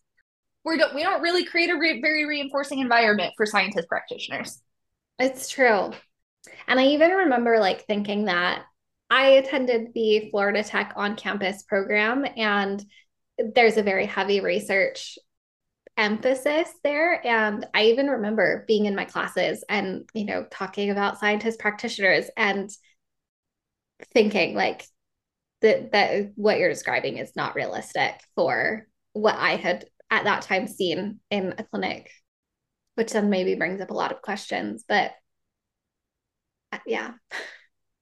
we 0.66 0.78
don't 0.78 0.96
we 0.96 1.04
don't 1.04 1.22
really 1.22 1.46
create 1.46 1.70
a 1.70 1.78
re- 1.78 2.02
very 2.02 2.26
reinforcing 2.26 2.80
environment 2.80 3.34
for 3.36 3.46
scientist 3.46 3.88
practitioners. 3.88 4.62
It's 5.20 5.50
true. 5.50 5.92
And 6.68 6.80
I 6.80 6.88
even 6.88 7.12
remember 7.12 7.60
like 7.60 7.86
thinking 7.86 8.26
that 8.26 8.64
I 9.10 9.28
attended 9.32 9.94
the 9.94 10.30
Florida 10.32 10.64
Tech 10.64 10.94
on 10.96 11.16
campus 11.16 11.64
program 11.64 12.26
and 12.38 12.84
there's 13.38 13.78
a 13.78 13.84
very 13.84 14.06
heavy 14.06 14.40
research 14.40 15.18
emphasis 15.96 16.70
there 16.84 17.26
and 17.26 17.68
I 17.74 17.86
even 17.86 18.08
remember 18.08 18.66
being 18.68 18.86
in 18.86 18.96
my 18.96 19.06
classes 19.06 19.64
and 19.70 20.10
you 20.16 20.26
know 20.26 20.46
talking 20.50 20.90
about 20.90 21.20
scientist 21.20 21.60
practitioners 21.60 22.32
and 22.36 22.72
thinking 24.12 24.56
like 24.56 24.88
that 25.62 25.92
that 25.92 26.32
what 26.36 26.58
you're 26.58 26.70
describing 26.70 27.18
is 27.18 27.36
not 27.36 27.54
realistic 27.54 28.20
for 28.36 28.88
what 29.14 29.36
I 29.36 29.56
had 29.56 29.86
at 30.14 30.26
that 30.26 30.44
time 30.44 30.68
seen 30.68 31.20
in 31.32 31.56
a 31.58 31.64
clinic, 31.64 32.10
which 32.94 33.12
then 33.12 33.32
maybe 33.32 33.56
brings 33.56 33.82
up 33.82 33.90
a 33.90 33.96
lot 33.96 34.12
of 34.12 34.22
questions. 34.22 34.86
But 34.88 35.12
uh, 36.72 36.78
yeah. 36.86 37.14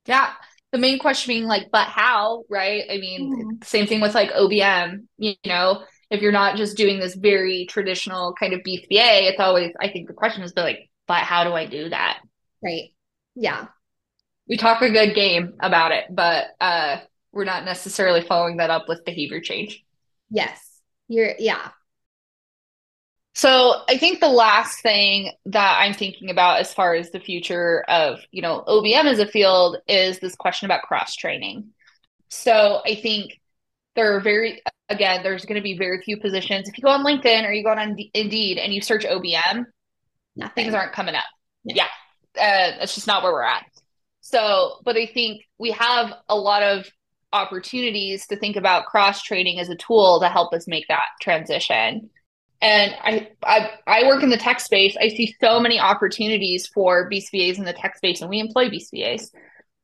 Yeah. 0.06 0.34
The 0.74 0.78
main 0.78 1.00
question 1.00 1.32
being 1.32 1.46
like, 1.46 1.68
but 1.72 1.88
how, 1.88 2.44
right? 2.50 2.84
I 2.90 2.98
mean, 2.98 3.60
mm. 3.62 3.64
same 3.64 3.88
thing 3.88 4.02
with 4.02 4.14
like 4.14 4.32
OBM, 4.32 5.08
you 5.18 5.36
know, 5.46 5.84
if 6.10 6.22
you're 6.22 6.34
not 6.34 6.58
just 6.58 6.76
doing 6.76 7.00
this 7.00 7.16
very 7.16 7.66
traditional 7.70 8.34
kind 8.34 8.54
of 8.54 8.60
BCBA, 8.60 9.30
it's 9.30 9.40
always, 9.40 9.72
I 9.80 9.88
think 9.88 10.08
the 10.08 10.14
question 10.14 10.44
is, 10.44 10.52
but 10.52 10.64
like, 10.64 10.90
but 11.08 11.24
how 11.24 11.46
do 11.46 11.54
I 11.54 11.66
do 11.66 11.90
that? 11.90 12.20
Right. 12.62 12.90
Yeah. 13.36 13.68
We 14.50 14.58
talk 14.58 14.82
a 14.82 14.90
good 14.90 15.16
game 15.16 15.54
about 15.62 15.94
it, 15.94 16.06
but 16.10 16.48
uh, 16.60 16.98
we're 17.32 17.46
not 17.46 17.64
necessarily 17.64 18.22
following 18.22 18.58
that 18.58 18.70
up 18.70 18.90
with 18.90 19.06
behavior 19.06 19.40
change. 19.40 19.86
Yes. 20.30 20.60
You're, 21.08 21.34
yeah. 21.40 21.70
So 23.34 23.82
I 23.88 23.98
think 23.98 24.20
the 24.20 24.28
last 24.28 24.82
thing 24.82 25.32
that 25.46 25.80
I'm 25.80 25.94
thinking 25.94 26.30
about 26.30 26.60
as 26.60 26.74
far 26.74 26.96
as 26.96 27.12
the 27.12 27.20
future 27.20 27.84
of, 27.88 28.20
you 28.32 28.42
know, 28.42 28.64
OBM 28.68 29.06
as 29.06 29.20
a 29.20 29.26
field 29.26 29.78
is 29.88 30.20
this 30.20 30.36
question 30.36 30.66
about 30.66 30.84
cross 30.84 31.16
training. 31.16 31.70
So 32.28 32.82
I 32.86 32.96
think 32.96 33.40
there 33.96 34.16
are 34.16 34.20
very 34.20 34.62
again, 34.90 35.24
there's 35.24 35.46
going 35.46 35.56
to 35.56 35.64
be 35.64 35.78
very 35.78 36.02
few 36.02 36.20
positions. 36.20 36.68
If 36.68 36.78
you 36.78 36.84
go 36.84 36.90
on 36.90 37.06
LinkedIn 37.06 37.48
or 37.48 37.54
you 37.54 37.64
go 37.64 37.72
on 37.72 37.98
Indeed 38.14 38.58
and 38.58 38.74
you 38.74 38.82
search 38.82 39.06
OBM, 39.06 39.66
Nothing. 40.36 40.52
things 40.56 40.74
aren't 40.74 40.92
coming 40.92 41.16
up. 41.16 41.24
Yeah, 41.64 41.86
yeah. 42.36 42.42
Uh, 42.42 42.80
that's 42.80 42.96
just 42.96 43.08
not 43.08 43.24
where 43.24 43.32
we're 43.32 43.44
at. 43.44 43.66
So, 44.20 44.80
but 44.84 44.98
I 44.98 45.06
think 45.06 45.44
we 45.58 45.72
have 45.72 46.14
a 46.28 46.36
lot 46.36 46.62
of 46.64 46.90
opportunities 47.34 48.28
to 48.28 48.36
think 48.36 48.58
about 48.58 48.86
cross 48.86 49.22
training 49.24 49.60
as 49.60 49.70
a 49.70 49.76
tool 49.76 50.20
to 50.20 50.28
help 50.28 50.54
us 50.54 50.68
make 50.68 50.88
that 50.90 51.08
transition 51.22 52.10
and 52.62 52.94
I, 53.02 53.30
I 53.44 53.72
I 53.88 54.04
work 54.08 54.24
in 54.24 54.30
the 54.30 54.38
tech 54.38 54.60
space. 54.60 54.96
I 55.00 55.10
see 55.10 55.36
so 55.42 55.60
many 55.60 55.80
opportunities 55.80 56.68
for 56.68 57.10
BCBAs 57.10 57.58
in 57.58 57.66
the 57.66 57.74
tech 57.74 57.98
space, 57.98 58.22
and 58.22 58.30
we 58.30 58.40
employ 58.40 58.70
BCBAs. 58.70 59.30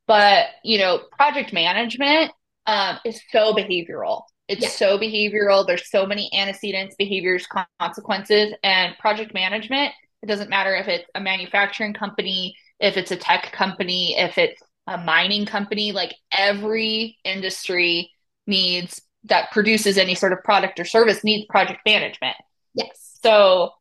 But 0.07 0.47
you 0.63 0.77
know, 0.79 1.01
project 1.11 1.53
management 1.53 2.31
um, 2.65 2.99
is 3.05 3.21
so 3.31 3.53
behavioral, 3.53 4.23
It's 4.47 4.63
yeah. 4.63 4.69
so 4.69 4.97
behavioral. 4.97 5.65
There's 5.65 5.89
so 5.89 6.05
many 6.05 6.29
antecedents, 6.33 6.95
behaviors, 6.97 7.47
consequences, 7.79 8.53
and 8.63 8.97
project 8.99 9.33
management. 9.33 9.93
It 10.21 10.27
doesn't 10.27 10.49
matter 10.49 10.75
if 10.75 10.87
it's 10.87 11.05
a 11.15 11.21
manufacturing 11.21 11.93
company, 11.93 12.55
if 12.79 12.97
it's 12.97 13.11
a 13.11 13.15
tech 13.17 13.51
company, 13.53 14.15
if 14.17 14.37
it's 14.37 14.61
a 14.87 14.97
mining 14.97 15.45
company, 15.45 15.91
like 15.91 16.13
every 16.31 17.17
industry 17.23 18.11
needs 18.47 19.01
that 19.25 19.51
produces 19.51 19.97
any 19.97 20.15
sort 20.15 20.33
of 20.33 20.43
product 20.43 20.79
or 20.79 20.85
service 20.85 21.23
needs 21.23 21.45
project 21.49 21.81
management. 21.85 22.37
Yes. 22.77 23.17
So 23.21 23.71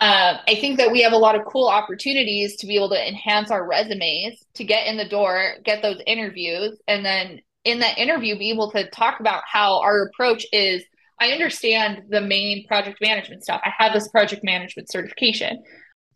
um, 0.00 0.38
I 0.48 0.56
think 0.60 0.78
that 0.78 0.90
we 0.90 1.02
have 1.02 1.12
a 1.12 1.18
lot 1.18 1.38
of 1.38 1.44
cool 1.44 1.68
opportunities 1.68 2.56
to 2.56 2.66
be 2.66 2.74
able 2.76 2.88
to 2.88 3.08
enhance 3.08 3.50
our 3.50 3.66
resumes, 3.66 4.42
to 4.54 4.64
get 4.64 4.86
in 4.86 4.96
the 4.96 5.08
door, 5.08 5.56
get 5.62 5.82
those 5.82 6.00
interviews, 6.06 6.78
and 6.88 7.04
then 7.04 7.40
in 7.64 7.80
that 7.80 7.98
interview, 7.98 8.38
be 8.38 8.50
able 8.50 8.70
to 8.70 8.88
talk 8.90 9.20
about 9.20 9.42
how 9.46 9.78
our 9.80 10.04
approach 10.04 10.46
is. 10.52 10.82
I 11.20 11.32
understand 11.32 12.04
the 12.08 12.22
main 12.22 12.66
project 12.66 12.98
management 13.02 13.42
stuff. 13.42 13.60
I 13.62 13.70
have 13.76 13.92
this 13.92 14.08
project 14.08 14.42
management 14.42 14.90
certification. 14.90 15.62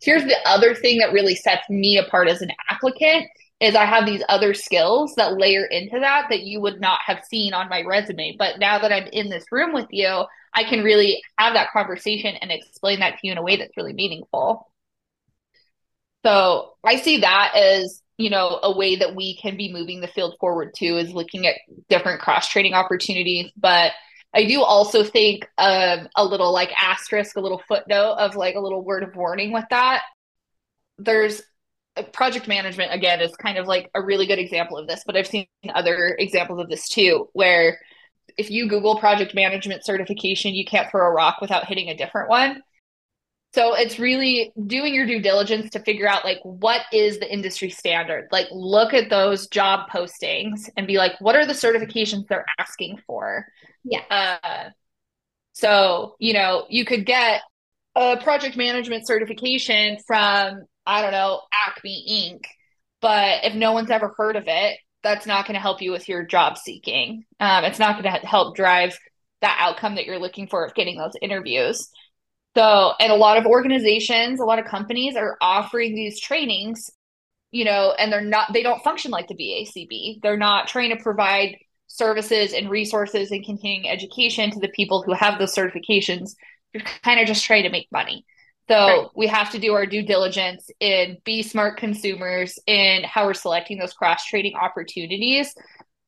Here's 0.01 0.23
the 0.23 0.37
other 0.45 0.73
thing 0.73 0.97
that 0.97 1.13
really 1.13 1.35
sets 1.35 1.69
me 1.69 1.99
apart 1.99 2.27
as 2.27 2.41
an 2.41 2.49
applicant 2.71 3.27
is 3.65 3.75
I 3.75 3.85
have 3.85 4.05
these 4.05 4.23
other 4.29 4.53
skills 4.53 5.15
that 5.15 5.37
layer 5.37 5.65
into 5.65 5.99
that 5.99 6.27
that 6.29 6.41
you 6.41 6.61
would 6.61 6.79
not 6.79 6.99
have 7.05 7.25
seen 7.25 7.53
on 7.53 7.69
my 7.69 7.81
resume. 7.81 8.35
But 8.37 8.59
now 8.59 8.79
that 8.79 8.91
I'm 8.91 9.07
in 9.11 9.29
this 9.29 9.45
room 9.51 9.73
with 9.73 9.87
you, 9.89 10.25
I 10.53 10.63
can 10.63 10.83
really 10.83 11.21
have 11.37 11.53
that 11.53 11.71
conversation 11.71 12.35
and 12.35 12.51
explain 12.51 12.99
that 12.99 13.13
to 13.13 13.19
you 13.23 13.31
in 13.31 13.37
a 13.37 13.43
way 13.43 13.57
that's 13.57 13.75
really 13.75 13.93
meaningful. 13.93 14.71
So 16.25 16.73
I 16.83 16.95
see 16.97 17.21
that 17.21 17.53
as, 17.55 18.01
you 18.17 18.29
know, 18.29 18.59
a 18.63 18.75
way 18.75 18.95
that 18.95 19.15
we 19.15 19.37
can 19.37 19.57
be 19.57 19.73
moving 19.73 20.01
the 20.01 20.07
field 20.07 20.35
forward 20.39 20.73
too, 20.75 20.97
is 20.97 21.11
looking 21.11 21.45
at 21.45 21.55
different 21.89 22.21
cross 22.21 22.47
training 22.47 22.73
opportunities. 22.73 23.51
But 23.57 23.91
I 24.33 24.45
do 24.45 24.61
also 24.61 25.03
think 25.03 25.47
um, 25.57 26.07
a 26.15 26.25
little 26.25 26.51
like 26.51 26.71
asterisk, 26.77 27.35
a 27.35 27.41
little 27.41 27.61
footnote 27.67 28.15
of 28.17 28.35
like 28.35 28.55
a 28.55 28.59
little 28.59 28.83
word 28.83 29.03
of 29.03 29.15
warning 29.15 29.51
with 29.51 29.65
that. 29.69 30.03
There's 30.97 31.41
project 32.03 32.47
management 32.47 32.93
again 32.93 33.21
is 33.21 33.35
kind 33.35 33.57
of 33.57 33.67
like 33.67 33.89
a 33.95 34.01
really 34.01 34.25
good 34.25 34.39
example 34.39 34.77
of 34.77 34.87
this, 34.87 35.03
but 35.05 35.15
I've 35.15 35.27
seen 35.27 35.47
other 35.73 36.15
examples 36.19 36.59
of 36.59 36.69
this 36.69 36.87
too, 36.89 37.29
where 37.33 37.79
if 38.37 38.51
you 38.51 38.67
Google 38.67 38.97
project 38.97 39.33
management 39.33 39.85
certification, 39.85 40.53
you 40.53 40.65
can't 40.65 40.89
throw 40.91 41.05
a 41.07 41.11
rock 41.11 41.39
without 41.41 41.67
hitting 41.67 41.89
a 41.89 41.97
different 41.97 42.29
one. 42.29 42.61
So 43.53 43.73
it's 43.73 43.99
really 43.99 44.51
doing 44.67 44.93
your 44.93 45.05
due 45.05 45.21
diligence 45.21 45.69
to 45.71 45.79
figure 45.79 46.09
out 46.09 46.25
like 46.25 46.39
what 46.43 46.81
is 46.91 47.19
the 47.19 47.31
industry 47.31 47.69
standard. 47.69 48.27
Like 48.29 48.47
look 48.51 48.93
at 48.93 49.09
those 49.09 49.47
job 49.47 49.89
postings 49.89 50.69
and 50.75 50.85
be 50.85 50.97
like, 50.97 51.13
what 51.21 51.37
are 51.37 51.45
the 51.45 51.53
certifications 51.53 52.27
they're 52.27 52.45
asking 52.59 52.99
for? 53.07 53.47
Yeah. 53.85 54.01
Uh, 54.09 54.69
so 55.53 56.17
you 56.19 56.33
know 56.33 56.65
you 56.69 56.83
could 56.83 57.05
get 57.05 57.43
a 57.95 58.17
project 58.17 58.57
management 58.57 59.07
certification 59.07 59.97
from 60.05 60.65
I 60.85 61.01
don't 61.01 61.11
know 61.11 61.41
Acme 61.53 62.33
Inc. 62.33 62.45
But 63.01 63.43
if 63.43 63.53
no 63.53 63.73
one's 63.73 63.91
ever 63.91 64.13
heard 64.17 64.35
of 64.35 64.45
it, 64.47 64.79
that's 65.03 65.27
not 65.27 65.45
going 65.45 65.53
to 65.53 65.61
help 65.61 65.81
you 65.81 65.91
with 65.91 66.09
your 66.09 66.25
job 66.25 66.57
seeking. 66.57 67.23
Um, 67.39 67.63
it's 67.63 67.77
not 67.77 68.01
going 68.01 68.11
to 68.11 68.27
help 68.27 68.55
drive 68.55 68.97
that 69.41 69.57
outcome 69.59 69.95
that 69.95 70.05
you're 70.05 70.17
looking 70.17 70.47
for 70.47 70.65
of 70.65 70.73
getting 70.73 70.97
those 70.97 71.13
interviews. 71.21 71.87
So, 72.57 72.93
and 72.99 73.11
a 73.11 73.15
lot 73.15 73.37
of 73.37 73.45
organizations, 73.45 74.39
a 74.39 74.45
lot 74.45 74.59
of 74.59 74.65
companies 74.65 75.15
are 75.15 75.37
offering 75.41 75.93
these 75.93 76.19
trainings, 76.19 76.89
you 77.51 77.65
know, 77.65 77.93
and 77.99 78.11
they're 78.11 78.21
not, 78.21 78.53
they 78.53 78.63
don't 78.63 78.83
function 78.83 79.11
like 79.11 79.27
the 79.27 79.35
BACB. 79.35 80.21
They're 80.23 80.37
not 80.37 80.67
trying 80.67 80.95
to 80.95 81.03
provide 81.03 81.57
services 81.87 82.53
and 82.53 82.69
resources 82.69 83.29
and 83.29 83.45
continuing 83.45 83.87
education 83.87 84.49
to 84.51 84.59
the 84.59 84.69
people 84.69 85.03
who 85.03 85.13
have 85.13 85.37
those 85.37 85.53
certifications. 85.53 86.31
You're 86.73 86.83
kind 87.03 87.19
of 87.19 87.27
just 87.27 87.45
trying 87.45 87.63
to 87.63 87.69
make 87.69 87.87
money. 87.91 88.25
So 88.67 88.75
right. 88.75 89.07
we 89.15 89.27
have 89.27 89.51
to 89.51 89.59
do 89.59 89.73
our 89.73 89.85
due 89.85 90.01
diligence 90.01 90.69
in 90.79 91.17
be 91.23 91.43
smart 91.43 91.77
consumers 91.77 92.57
in 92.65 93.03
how 93.03 93.25
we're 93.25 93.35
selecting 93.35 93.77
those 93.77 93.93
cross 93.93 94.25
training 94.25 94.55
opportunities. 94.55 95.53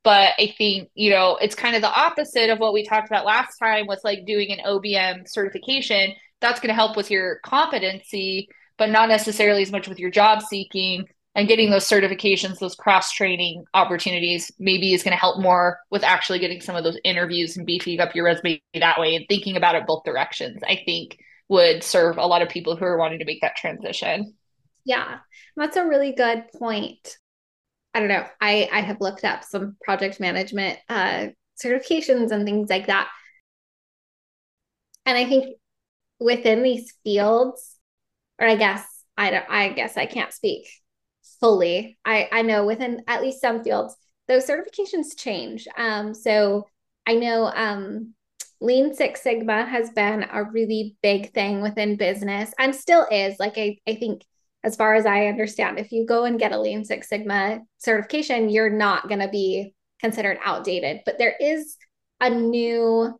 But 0.03 0.33
I 0.39 0.53
think, 0.57 0.89
you 0.95 1.11
know, 1.11 1.37
it's 1.41 1.53
kind 1.53 1.75
of 1.75 1.81
the 1.81 1.91
opposite 1.91 2.49
of 2.49 2.59
what 2.59 2.73
we 2.73 2.85
talked 2.85 3.07
about 3.07 3.25
last 3.25 3.57
time 3.57 3.87
with 3.87 3.99
like 4.03 4.25
doing 4.25 4.51
an 4.51 4.65
OBM 4.65 5.27
certification. 5.27 6.13
That's 6.39 6.59
going 6.59 6.69
to 6.69 6.73
help 6.73 6.95
with 6.95 7.11
your 7.11 7.39
competency, 7.43 8.47
but 8.77 8.89
not 8.89 9.09
necessarily 9.09 9.61
as 9.61 9.71
much 9.71 9.87
with 9.87 9.99
your 9.99 10.09
job 10.09 10.41
seeking 10.41 11.07
and 11.35 11.47
getting 11.47 11.69
those 11.69 11.87
certifications, 11.87 12.57
those 12.57 12.73
cross 12.73 13.11
training 13.11 13.65
opportunities, 13.75 14.51
maybe 14.57 14.93
is 14.93 15.03
going 15.03 15.11
to 15.11 15.19
help 15.19 15.39
more 15.39 15.77
with 15.91 16.03
actually 16.03 16.39
getting 16.39 16.61
some 16.61 16.75
of 16.75 16.83
those 16.83 16.97
interviews 17.03 17.57
and 17.57 17.67
beefing 17.67 17.99
up 17.99 18.15
your 18.15 18.25
resume 18.25 18.61
that 18.73 18.99
way 18.99 19.15
and 19.15 19.25
thinking 19.29 19.55
about 19.55 19.75
it 19.75 19.85
both 19.85 20.03
directions. 20.03 20.63
I 20.63 20.81
think 20.83 21.19
would 21.49 21.83
serve 21.83 22.17
a 22.17 22.25
lot 22.25 22.41
of 22.41 22.49
people 22.49 22.75
who 22.75 22.85
are 22.85 22.97
wanting 22.97 23.19
to 23.19 23.25
make 23.25 23.41
that 23.41 23.55
transition. 23.55 24.33
Yeah, 24.85 25.19
that's 25.55 25.77
a 25.77 25.85
really 25.85 26.13
good 26.13 26.45
point. 26.57 27.17
I 27.93 27.99
don't 27.99 28.09
know. 28.09 28.25
I 28.39 28.69
I 28.71 28.81
have 28.81 29.01
looked 29.01 29.23
up 29.23 29.43
some 29.43 29.75
project 29.83 30.19
management 30.19 30.79
uh, 30.89 31.27
certifications 31.63 32.31
and 32.31 32.45
things 32.45 32.69
like 32.69 32.87
that, 32.87 33.09
and 35.05 35.17
I 35.17 35.25
think 35.25 35.57
within 36.19 36.63
these 36.63 36.93
fields, 37.03 37.77
or 38.39 38.47
I 38.47 38.55
guess 38.55 38.85
I 39.17 39.31
don't. 39.31 39.49
I 39.49 39.69
guess 39.69 39.97
I 39.97 40.05
can't 40.05 40.33
speak 40.33 40.67
fully. 41.39 41.99
I 42.05 42.29
I 42.31 42.41
know 42.43 42.65
within 42.65 43.03
at 43.07 43.21
least 43.21 43.41
some 43.41 43.63
fields, 43.63 43.95
those 44.27 44.47
certifications 44.47 45.17
change. 45.17 45.67
Um, 45.77 46.13
so 46.13 46.67
I 47.07 47.15
know 47.15 47.45
um 47.45 48.13
Lean 48.59 48.93
Six 48.93 49.21
Sigma 49.21 49.65
has 49.65 49.91
been 49.91 50.23
a 50.23 50.43
really 50.43 50.95
big 51.01 51.33
thing 51.33 51.61
within 51.61 51.95
business 51.95 52.53
and 52.57 52.75
still 52.75 53.05
is. 53.11 53.35
Like, 53.39 53.57
I, 53.57 53.77
I 53.87 53.95
think, 53.95 54.23
as 54.63 54.75
far 54.75 54.95
as 54.95 55.05
I 55.05 55.27
understand, 55.27 55.79
if 55.79 55.91
you 55.91 56.05
go 56.05 56.25
and 56.25 56.39
get 56.39 56.51
a 56.51 56.59
Lean 56.59 56.83
Six 56.83 57.07
Sigma 57.07 57.59
certification, 57.77 58.49
you're 58.49 58.69
not 58.69 59.07
going 59.07 59.21
to 59.21 59.29
be 59.29 59.73
considered 59.99 60.39
outdated. 60.43 61.01
But 61.05 61.17
there 61.17 61.35
is 61.39 61.77
a 62.19 62.29
new 62.29 63.17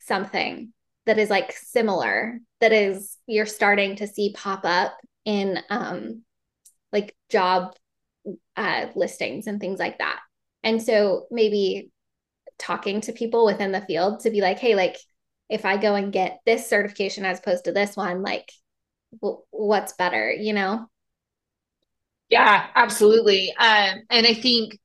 something 0.00 0.72
that 1.06 1.18
is 1.18 1.30
like 1.30 1.52
similar 1.52 2.38
that 2.60 2.72
is 2.72 3.16
you're 3.26 3.46
starting 3.46 3.96
to 3.96 4.06
see 4.06 4.32
pop 4.34 4.60
up 4.64 4.96
in 5.24 5.58
um 5.70 6.22
like 6.92 7.16
job 7.30 7.74
uh 8.56 8.86
listings 8.94 9.46
and 9.46 9.60
things 9.60 9.78
like 9.78 9.98
that. 9.98 10.20
And 10.62 10.82
so 10.82 11.26
maybe 11.30 11.90
talking 12.58 13.00
to 13.02 13.12
people 13.12 13.44
within 13.46 13.72
the 13.72 13.80
field 13.82 14.20
to 14.20 14.30
be 14.30 14.40
like, 14.40 14.58
hey, 14.58 14.74
like 14.74 14.96
if 15.48 15.64
I 15.64 15.76
go 15.76 15.94
and 15.94 16.12
get 16.12 16.40
this 16.46 16.68
certification 16.68 17.24
as 17.24 17.38
opposed 17.38 17.64
to 17.64 17.72
this 17.72 17.96
one, 17.96 18.22
like 18.22 18.50
w- 19.22 19.42
what's 19.50 19.92
better, 19.94 20.30
you 20.32 20.52
know? 20.52 20.86
Yeah, 22.28 22.66
absolutely. 22.74 23.54
Um, 23.56 24.02
and 24.10 24.26
I 24.26 24.34
think, 24.34 24.78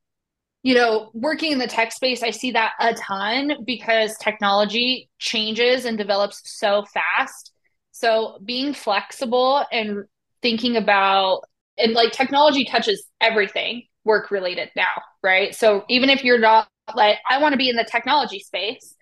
you 0.63 0.75
know, 0.75 1.09
working 1.13 1.51
in 1.51 1.59
the 1.59 1.67
tech 1.67 1.91
space, 1.91 2.21
I 2.21 2.29
see 2.29 2.51
that 2.51 2.73
a 2.79 2.93
ton 2.93 3.63
because 3.65 4.15
technology 4.17 5.09
changes 5.17 5.85
and 5.85 5.97
develops 5.97 6.41
so 6.45 6.85
fast. 6.85 7.51
So 7.91 8.37
being 8.45 8.73
flexible 8.73 9.65
and 9.71 10.05
thinking 10.41 10.77
about, 10.77 11.41
and 11.77 11.93
like 11.93 12.11
technology 12.11 12.65
touches 12.65 13.05
everything 13.19 13.83
work 14.03 14.31
related 14.31 14.69
now, 14.75 15.01
right? 15.23 15.55
So 15.55 15.83
even 15.89 16.09
if 16.09 16.23
you're 16.23 16.39
not 16.39 16.67
like 16.95 17.17
I 17.29 17.39
want 17.39 17.53
to 17.53 17.57
be 17.57 17.69
in 17.69 17.75
the 17.75 17.83
technology 17.83 18.39
space. 18.39 18.95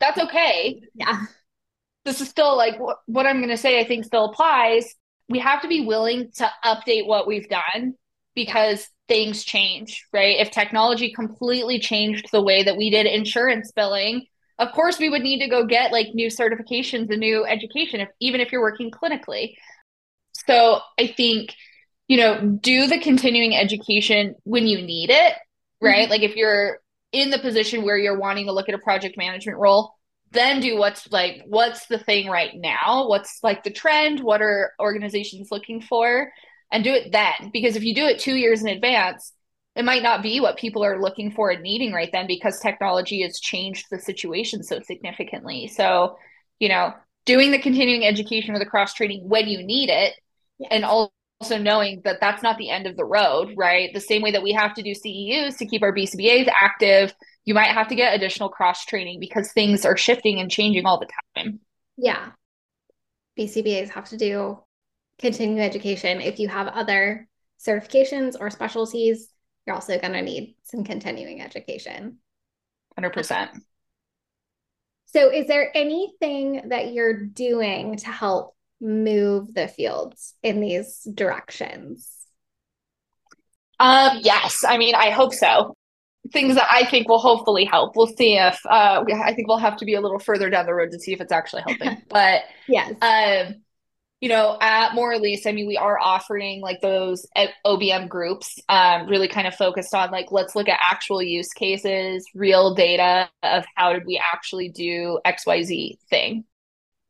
That's 0.00 0.18
okay. 0.18 0.82
Yeah. 0.94 1.24
This 2.04 2.20
is 2.20 2.28
still 2.28 2.56
like 2.56 2.80
what, 2.80 2.98
what 3.06 3.26
I'm 3.26 3.38
going 3.38 3.50
to 3.50 3.56
say, 3.56 3.78
I 3.78 3.84
think 3.84 4.04
still 4.04 4.26
applies. 4.26 4.94
We 5.28 5.38
have 5.40 5.62
to 5.62 5.68
be 5.68 5.84
willing 5.84 6.30
to 6.36 6.50
update 6.64 7.06
what 7.06 7.26
we've 7.26 7.48
done 7.48 7.94
because 8.34 8.86
things 9.08 9.44
change, 9.44 10.06
right? 10.12 10.38
If 10.38 10.50
technology 10.50 11.12
completely 11.12 11.78
changed 11.78 12.28
the 12.32 12.42
way 12.42 12.62
that 12.62 12.76
we 12.76 12.90
did 12.90 13.06
insurance 13.06 13.72
billing, 13.72 14.26
of 14.58 14.72
course 14.72 14.98
we 14.98 15.08
would 15.08 15.22
need 15.22 15.40
to 15.40 15.48
go 15.48 15.66
get 15.66 15.92
like 15.92 16.08
new 16.14 16.28
certifications 16.28 17.10
and 17.10 17.18
new 17.18 17.44
education, 17.44 18.00
if, 18.00 18.08
even 18.20 18.40
if 18.40 18.52
you're 18.52 18.62
working 18.62 18.90
clinically. 18.90 19.54
So 20.46 20.80
I 20.98 21.08
think, 21.08 21.54
you 22.08 22.16
know, 22.16 22.40
do 22.40 22.86
the 22.86 22.98
continuing 22.98 23.54
education 23.54 24.34
when 24.44 24.66
you 24.66 24.80
need 24.80 25.10
it, 25.10 25.34
right? 25.80 26.02
Mm-hmm. 26.02 26.10
Like 26.10 26.22
if 26.22 26.36
you're 26.36 26.78
in 27.12 27.30
the 27.30 27.38
position 27.38 27.82
where 27.82 27.98
you're 27.98 28.18
wanting 28.18 28.46
to 28.46 28.52
look 28.52 28.68
at 28.68 28.74
a 28.74 28.78
project 28.78 29.16
management 29.16 29.58
role 29.58 29.94
then 30.32 30.60
do 30.60 30.76
what's 30.76 31.10
like 31.10 31.42
what's 31.46 31.86
the 31.86 31.98
thing 31.98 32.28
right 32.28 32.52
now? 32.54 33.08
What's 33.08 33.42
like 33.42 33.64
the 33.64 33.70
trend? 33.70 34.20
What 34.20 34.42
are 34.42 34.72
organizations 34.78 35.48
looking 35.50 35.80
for? 35.80 36.32
And 36.72 36.84
do 36.84 36.92
it 36.92 37.10
then 37.10 37.50
because 37.52 37.74
if 37.74 37.82
you 37.82 37.94
do 37.94 38.06
it 38.06 38.20
2 38.20 38.36
years 38.36 38.62
in 38.62 38.68
advance 38.68 39.32
it 39.76 39.84
might 39.84 40.02
not 40.02 40.22
be 40.22 40.40
what 40.40 40.56
people 40.56 40.84
are 40.84 41.00
looking 41.00 41.30
for 41.30 41.50
and 41.50 41.62
needing 41.62 41.92
right 41.92 42.10
then 42.12 42.26
because 42.26 42.58
technology 42.60 43.22
has 43.22 43.40
changed 43.40 43.86
the 43.90 43.98
situation 43.98 44.62
so 44.62 44.80
significantly. 44.80 45.66
So 45.66 46.16
you 46.60 46.68
know 46.68 46.94
doing 47.24 47.50
the 47.50 47.58
continuing 47.58 48.04
education 48.04 48.54
or 48.54 48.58
the 48.58 48.66
cross 48.66 48.94
training 48.94 49.28
when 49.28 49.48
you 49.48 49.62
need 49.64 49.90
it 49.90 50.14
yes. 50.58 50.68
and 50.70 50.84
also 50.84 51.12
knowing 51.58 52.02
that 52.04 52.18
that's 52.20 52.42
not 52.42 52.58
the 52.58 52.70
end 52.70 52.86
of 52.86 52.96
the 52.96 53.04
road, 53.04 53.54
right? 53.56 53.92
The 53.94 54.00
same 54.00 54.22
way 54.22 54.32
that 54.32 54.42
we 54.42 54.52
have 54.52 54.74
to 54.74 54.82
do 54.82 54.92
CEUs 54.92 55.56
to 55.58 55.66
keep 55.66 55.82
our 55.82 55.94
BCBAs 55.94 56.48
active, 56.48 57.14
you 57.44 57.54
might 57.54 57.70
have 57.70 57.88
to 57.88 57.94
get 57.94 58.14
additional 58.14 58.50
cross 58.50 58.84
training 58.84 59.20
because 59.20 59.52
things 59.52 59.84
are 59.84 59.96
shifting 59.96 60.38
and 60.38 60.50
changing 60.50 60.84
all 60.84 61.00
the 61.00 61.08
time. 61.34 61.60
Yeah. 61.96 62.30
BCBAs 63.38 63.88
have 63.90 64.08
to 64.10 64.16
do 64.16 64.58
continuing 65.18 65.60
education. 65.60 66.20
If 66.20 66.38
you 66.38 66.48
have 66.48 66.68
other 66.68 67.26
certifications 67.58 68.36
or 68.38 68.50
specialties, 68.50 69.28
you're 69.66 69.74
also 69.74 69.98
going 69.98 70.12
to 70.12 70.22
need 70.22 70.56
some 70.64 70.84
continuing 70.84 71.40
education. 71.40 72.18
100%. 72.98 73.48
So, 75.06 75.32
is 75.32 75.46
there 75.46 75.70
anything 75.74 76.68
that 76.68 76.92
you're 76.92 77.24
doing 77.24 77.96
to 77.96 78.06
help 78.06 78.54
move 78.80 79.54
the 79.54 79.68
fields 79.68 80.34
in 80.42 80.60
these 80.60 81.06
directions? 81.14 82.08
Um, 83.78 84.18
yes. 84.22 84.64
I 84.66 84.78
mean, 84.78 84.94
I 84.94 85.10
hope 85.10 85.32
so. 85.32 85.74
Things 86.32 86.54
that 86.54 86.68
I 86.70 86.84
think 86.84 87.08
will 87.08 87.18
hopefully 87.18 87.64
help. 87.64 87.96
We'll 87.96 88.06
see 88.06 88.36
if 88.36 88.60
uh, 88.66 89.02
I 89.24 89.32
think 89.34 89.48
we'll 89.48 89.56
have 89.58 89.78
to 89.78 89.84
be 89.84 89.94
a 89.94 90.00
little 90.00 90.18
further 90.18 90.50
down 90.50 90.66
the 90.66 90.74
road 90.74 90.90
to 90.92 90.98
see 90.98 91.12
if 91.12 91.20
it's 91.20 91.32
actually 91.32 91.62
helping. 91.66 92.02
But 92.08 92.42
yes, 92.68 92.92
um, 93.00 93.62
you 94.20 94.28
know, 94.28 94.58
at 94.60 94.94
more 94.94 95.10
or 95.12 95.18
least, 95.18 95.46
I 95.46 95.52
mean, 95.52 95.66
we 95.66 95.78
are 95.78 95.98
offering 95.98 96.60
like 96.60 96.82
those 96.82 97.26
OBM 97.64 98.08
groups, 98.08 98.58
um, 98.68 99.08
really 99.08 99.28
kind 99.28 99.46
of 99.46 99.54
focused 99.54 99.94
on 99.94 100.10
like, 100.10 100.30
let's 100.30 100.54
look 100.54 100.68
at 100.68 100.78
actual 100.82 101.22
use 101.22 101.48
cases, 101.54 102.26
real 102.34 102.74
data 102.74 103.30
of 103.42 103.64
how 103.76 103.94
did 103.94 104.04
we 104.04 104.22
actually 104.22 104.68
do 104.68 105.18
XYZ 105.26 105.98
thing. 106.10 106.44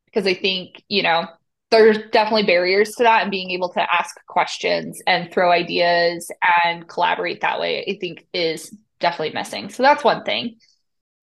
Because 0.05 0.25
I 0.25 0.35
think, 0.35 0.83
you 0.89 1.03
know, 1.03 1.27
there's 1.71 1.99
definitely 2.11 2.45
barriers 2.45 2.93
to 2.97 3.05
that 3.05 3.23
and 3.23 3.31
being 3.31 3.51
able 3.53 3.69
to 3.71 3.81
ask 3.81 4.17
questions 4.27 5.01
and 5.07 5.33
throw 5.33 5.51
ideas 5.51 6.31
and 6.65 6.89
collaborate 6.89 7.41
that 7.43 7.61
way, 7.61 7.85
I 7.87 7.99
think 8.01 8.27
is 8.35 8.75
definitely 8.99 9.35
missing. 9.35 9.71
So 9.71 9.83
that's 9.83 10.03
one 10.03 10.25
thing. 10.25 10.57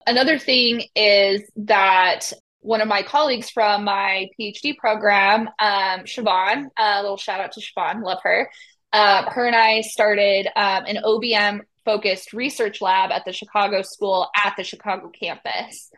Another 0.06 0.40
thing 0.40 0.84
is 0.96 1.42
that 1.58 2.32
one 2.62 2.82
of 2.82 2.88
my 2.88 3.04
colleagues 3.04 3.50
from 3.50 3.84
my 3.84 4.30
PhD 4.40 4.78
program, 4.78 5.50
um, 5.60 6.02
Siobhan, 6.06 6.68
a 6.78 7.02
little 7.02 7.18
shout 7.18 7.42
out 7.42 7.52
to 7.54 7.62
Siobhan, 7.62 8.04
love 8.04 8.20
her. 8.24 8.50
Uh, 8.94 9.30
her 9.30 9.46
and 9.46 9.56
I 9.56 9.82
started 9.82 10.48
um, 10.56 10.86
an 10.86 10.98
OBM 11.04 11.62
focused 11.84 12.34
research 12.34 12.82
lab 12.82 13.12
at 13.12 13.26
the 13.26 13.34
Chicago 13.34 13.82
School 13.82 14.30
at 14.36 14.56
the 14.58 14.64
Chicago 14.64 15.10
campus. 15.10 15.92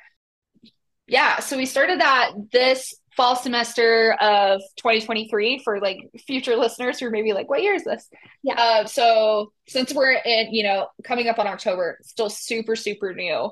Yeah, 1.07 1.39
so 1.39 1.57
we 1.57 1.65
started 1.65 2.01
that 2.01 2.31
this 2.51 2.95
fall 3.19 3.36
semester 3.36 4.15
of 4.21 4.62
2023 4.77 5.62
for 5.63 5.82
like 5.82 5.97
future 6.25 6.55
listeners 6.55 6.99
who 6.99 7.08
are 7.08 7.12
maybe 7.12 7.34
like, 7.34 7.49
what 7.49 7.62
year 7.62 7.73
is 7.73 7.84
this? 7.84 8.08
Yeah. 8.43 8.55
Uh, 8.55 8.86
so 8.86 9.51
since 9.67 9.93
we're 9.93 10.13
in, 10.13 10.53
you 10.53 10.63
know, 10.63 10.88
coming 11.03 11.27
up 11.27 11.38
on 11.38 11.45
October, 11.45 11.99
still 12.01 12.29
super, 12.29 12.77
super 12.77 13.13
new 13.13 13.51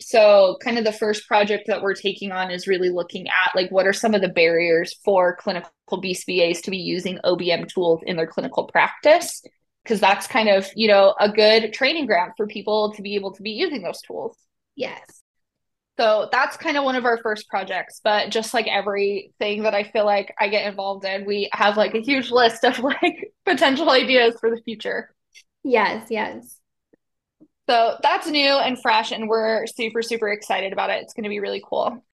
so 0.00 0.56
kind 0.62 0.78
of 0.78 0.84
the 0.84 0.92
first 0.92 1.28
project 1.28 1.64
that 1.66 1.82
we're 1.82 1.94
taking 1.94 2.32
on 2.32 2.50
is 2.50 2.66
really 2.66 2.88
looking 2.88 3.26
at 3.28 3.54
like 3.54 3.70
what 3.70 3.86
are 3.86 3.92
some 3.92 4.14
of 4.14 4.22
the 4.22 4.28
barriers 4.28 4.94
for 5.04 5.36
clinical 5.36 5.70
BCBAs 5.90 6.62
to 6.62 6.70
be 6.70 6.78
using 6.78 7.18
OBM 7.24 7.68
tools 7.68 8.00
in 8.06 8.16
their 8.16 8.26
clinical 8.26 8.64
practice 8.64 9.42
because 9.84 10.00
that's 10.00 10.26
kind 10.26 10.48
of 10.48 10.66
you 10.74 10.88
know 10.88 11.14
a 11.20 11.30
good 11.30 11.72
training 11.74 12.06
ground 12.06 12.32
for 12.36 12.46
people 12.46 12.94
to 12.94 13.02
be 13.02 13.14
able 13.14 13.32
to 13.32 13.42
be 13.42 13.50
using 13.50 13.82
those 13.82 14.00
tools 14.00 14.36
yes 14.74 15.22
so 16.00 16.28
that's 16.32 16.56
kind 16.56 16.76
of 16.76 16.84
one 16.84 16.96
of 16.96 17.04
our 17.04 17.18
first 17.18 17.48
projects 17.48 18.00
but 18.02 18.30
just 18.30 18.54
like 18.54 18.66
everything 18.66 19.62
that 19.62 19.74
i 19.74 19.82
feel 19.82 20.04
like 20.04 20.34
i 20.38 20.48
get 20.48 20.66
involved 20.66 21.04
in 21.04 21.24
we 21.26 21.48
have 21.52 21.76
like 21.76 21.94
a 21.94 22.00
huge 22.00 22.30
list 22.30 22.64
of 22.64 22.78
like 22.80 23.32
potential 23.44 23.90
ideas 23.90 24.34
for 24.40 24.50
the 24.50 24.60
future 24.62 25.14
yes 25.62 26.06
yes 26.10 26.60
so 27.70 27.98
that's 28.02 28.26
new 28.26 28.50
and 28.50 28.82
fresh, 28.82 29.12
and 29.12 29.28
we're 29.28 29.64
super, 29.68 30.02
super 30.02 30.28
excited 30.28 30.72
about 30.72 30.90
it. 30.90 31.02
It's 31.02 31.14
going 31.14 31.22
to 31.22 31.30
be 31.30 31.38
really 31.38 31.62
cool. 31.64 32.04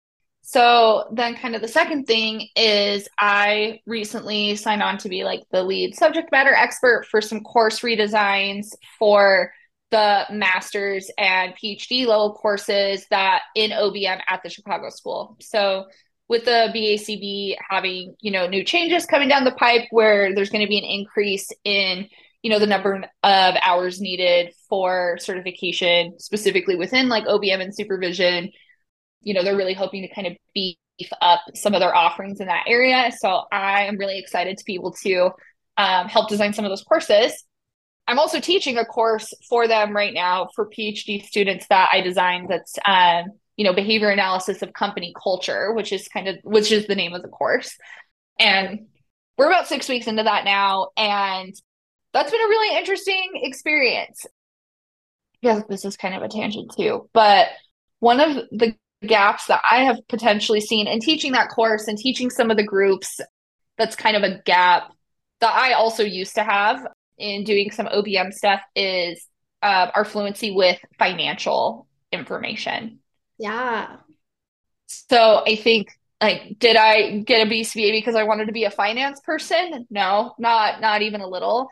So 0.43 1.09
then, 1.13 1.35
kind 1.35 1.57
of 1.57 1.63
the 1.63 1.67
second 1.67 2.05
thing 2.05 2.49
is 2.55 3.09
I 3.19 3.81
recently 3.87 4.57
signed 4.57 4.83
on 4.83 4.99
to 4.99 5.09
be 5.09 5.25
like 5.25 5.45
the 5.53 5.63
lead 5.63 5.95
subject 5.95 6.31
matter 6.31 6.53
expert 6.53 7.07
for 7.11 7.23
some 7.23 7.41
course 7.41 7.81
redesigns 7.81 8.75
for 8.99 9.51
the 9.97 10.27
master's 10.31 11.11
and 11.17 11.55
PhD 11.55 12.07
level 12.07 12.35
courses 12.35 13.07
that 13.09 13.45
in 13.55 13.71
OBM 13.71 14.21
at 14.29 14.43
the 14.43 14.51
Chicago 14.51 14.91
School. 14.91 15.39
So 15.41 15.87
with 16.29 16.45
the 16.45 16.71
BACB 16.75 17.57
having, 17.71 18.15
you 18.21 18.31
know, 18.31 18.47
new 18.47 18.63
changes 18.63 19.07
coming 19.07 19.31
down 19.31 19.45
the 19.45 19.53
pipe 19.53 19.85
where 19.91 20.35
there's 20.35 20.51
going 20.51 20.65
to 20.65 20.69
be 20.69 20.77
an 20.77 20.85
increase 20.85 21.51
in 21.65 22.09
you 22.43 22.51
know 22.51 22.59
the 22.59 22.67
number 22.67 23.03
of 23.23 23.55
hours 23.63 24.01
needed 24.01 24.53
for 24.69 25.17
certification 25.19 26.15
specifically 26.21 26.77
within 26.77 27.09
like 27.09 27.25
obm 27.25 27.61
and 27.61 27.75
supervision 27.75 28.53
you 29.23 29.35
know 29.35 29.43
they're 29.43 29.57
really 29.57 29.75
hoping 29.75 30.03
to 30.03 30.15
kind 30.15 30.29
of 30.29 30.37
beef 30.55 30.77
up 31.21 31.41
some 31.55 31.75
of 31.75 31.81
their 31.81 31.93
offerings 31.93 32.39
in 32.39 32.47
that 32.47 32.63
area 32.69 33.11
so 33.19 33.43
i 33.51 33.87
am 33.87 33.97
really 33.97 34.21
excited 34.21 34.57
to 34.57 34.65
be 34.65 34.75
able 34.75 34.93
to 34.93 35.31
um, 35.77 36.07
help 36.07 36.29
design 36.29 36.53
some 36.53 36.65
of 36.65 36.71
those 36.71 36.85
courses 36.85 37.43
i'm 38.09 38.19
also 38.19 38.41
teaching 38.41 38.79
a 38.79 38.85
course 38.85 39.33
for 39.49 39.67
them 39.67 39.95
right 39.95 40.15
now 40.15 40.49
for 40.55 40.69
phd 40.71 41.25
students 41.25 41.67
that 41.69 41.89
i 41.93 42.01
designed 42.01 42.49
that's 42.49 42.79
um, 42.85 43.27
you 43.57 43.65
know 43.65 43.73
behavior 43.73 44.11
analysis 44.11 44.63
of 44.63 44.73
company 44.73 45.15
culture 45.23 45.73
which 45.73 45.93
is 45.93 46.09
kind 46.09 46.29
of 46.29 46.37
which 46.43 46.73
is 46.73 46.87
the 46.87 46.95
name 46.95 47.15
of 47.15 47.23
the 47.23 47.29
course 47.29 47.77
and 48.39 48.87
we're 49.39 49.49
about 49.49 49.69
six 49.69 49.89
weeks 49.89 50.07
into 50.07 50.23
that 50.23 50.45
now 50.45 50.89
and 50.97 51.55
that's 52.17 52.31
been 52.31 52.41
a 52.41 52.49
really 52.49 52.79
interesting 52.79 53.33
experience. 53.35 54.25
Yeah, 55.43 55.61
this 55.69 55.85
is 55.85 55.99
kind 55.99 56.15
of 56.15 56.23
a 56.23 56.29
tangent 56.29 56.73
too, 56.75 57.11
but 57.13 57.49
one 57.99 58.21
of 58.21 58.37
the 58.51 58.75
gaps 59.07 59.49
that 59.49 59.61
I 59.71 59.85
have 59.85 59.99
potentially 60.09 60.63
seen 60.63 60.87
in 60.87 61.01
teaching 61.01 61.33
that 61.33 61.51
course 61.51 61.89
and 61.89 61.99
teaching 61.99 62.31
some 62.31 62.51
of 62.51 62.57
the 62.57 62.65
groups 62.65 63.21
that's 63.77 63.97
kind 63.97 64.17
of 64.17 64.23
a 64.23 64.41
gap 64.47 64.91
that 65.41 65.55
I 65.55 65.75
also 65.75 66.05
used 66.05 66.37
to 66.37 66.43
have 66.43 66.87
in 67.19 67.45
doing 67.45 67.71
some 67.71 67.87
OBM 67.87 68.33
stuff 68.33 68.61
is 68.75 69.27
uh, 69.63 69.91
our 69.95 70.05
fluency 70.05 70.53
with 70.53 70.79
financial 70.99 71.87
information. 72.13 73.01
Yeah. 73.39 73.97
So 74.87 75.43
I 75.47 75.57
think 75.57 75.89
like 76.21 76.59
did 76.59 76.77
I 76.77 77.19
get 77.21 77.47
a 77.47 77.51
BCBA 77.51 77.93
because 77.93 78.15
I 78.15 78.25
wanted 78.25 78.47
to 78.47 78.53
be 78.53 78.65
a 78.65 78.71
finance 78.71 79.21
person? 79.21 79.87
No, 79.91 80.35
not 80.39 80.81
not 80.81 81.03
even 81.03 81.21
a 81.21 81.29
little 81.29 81.69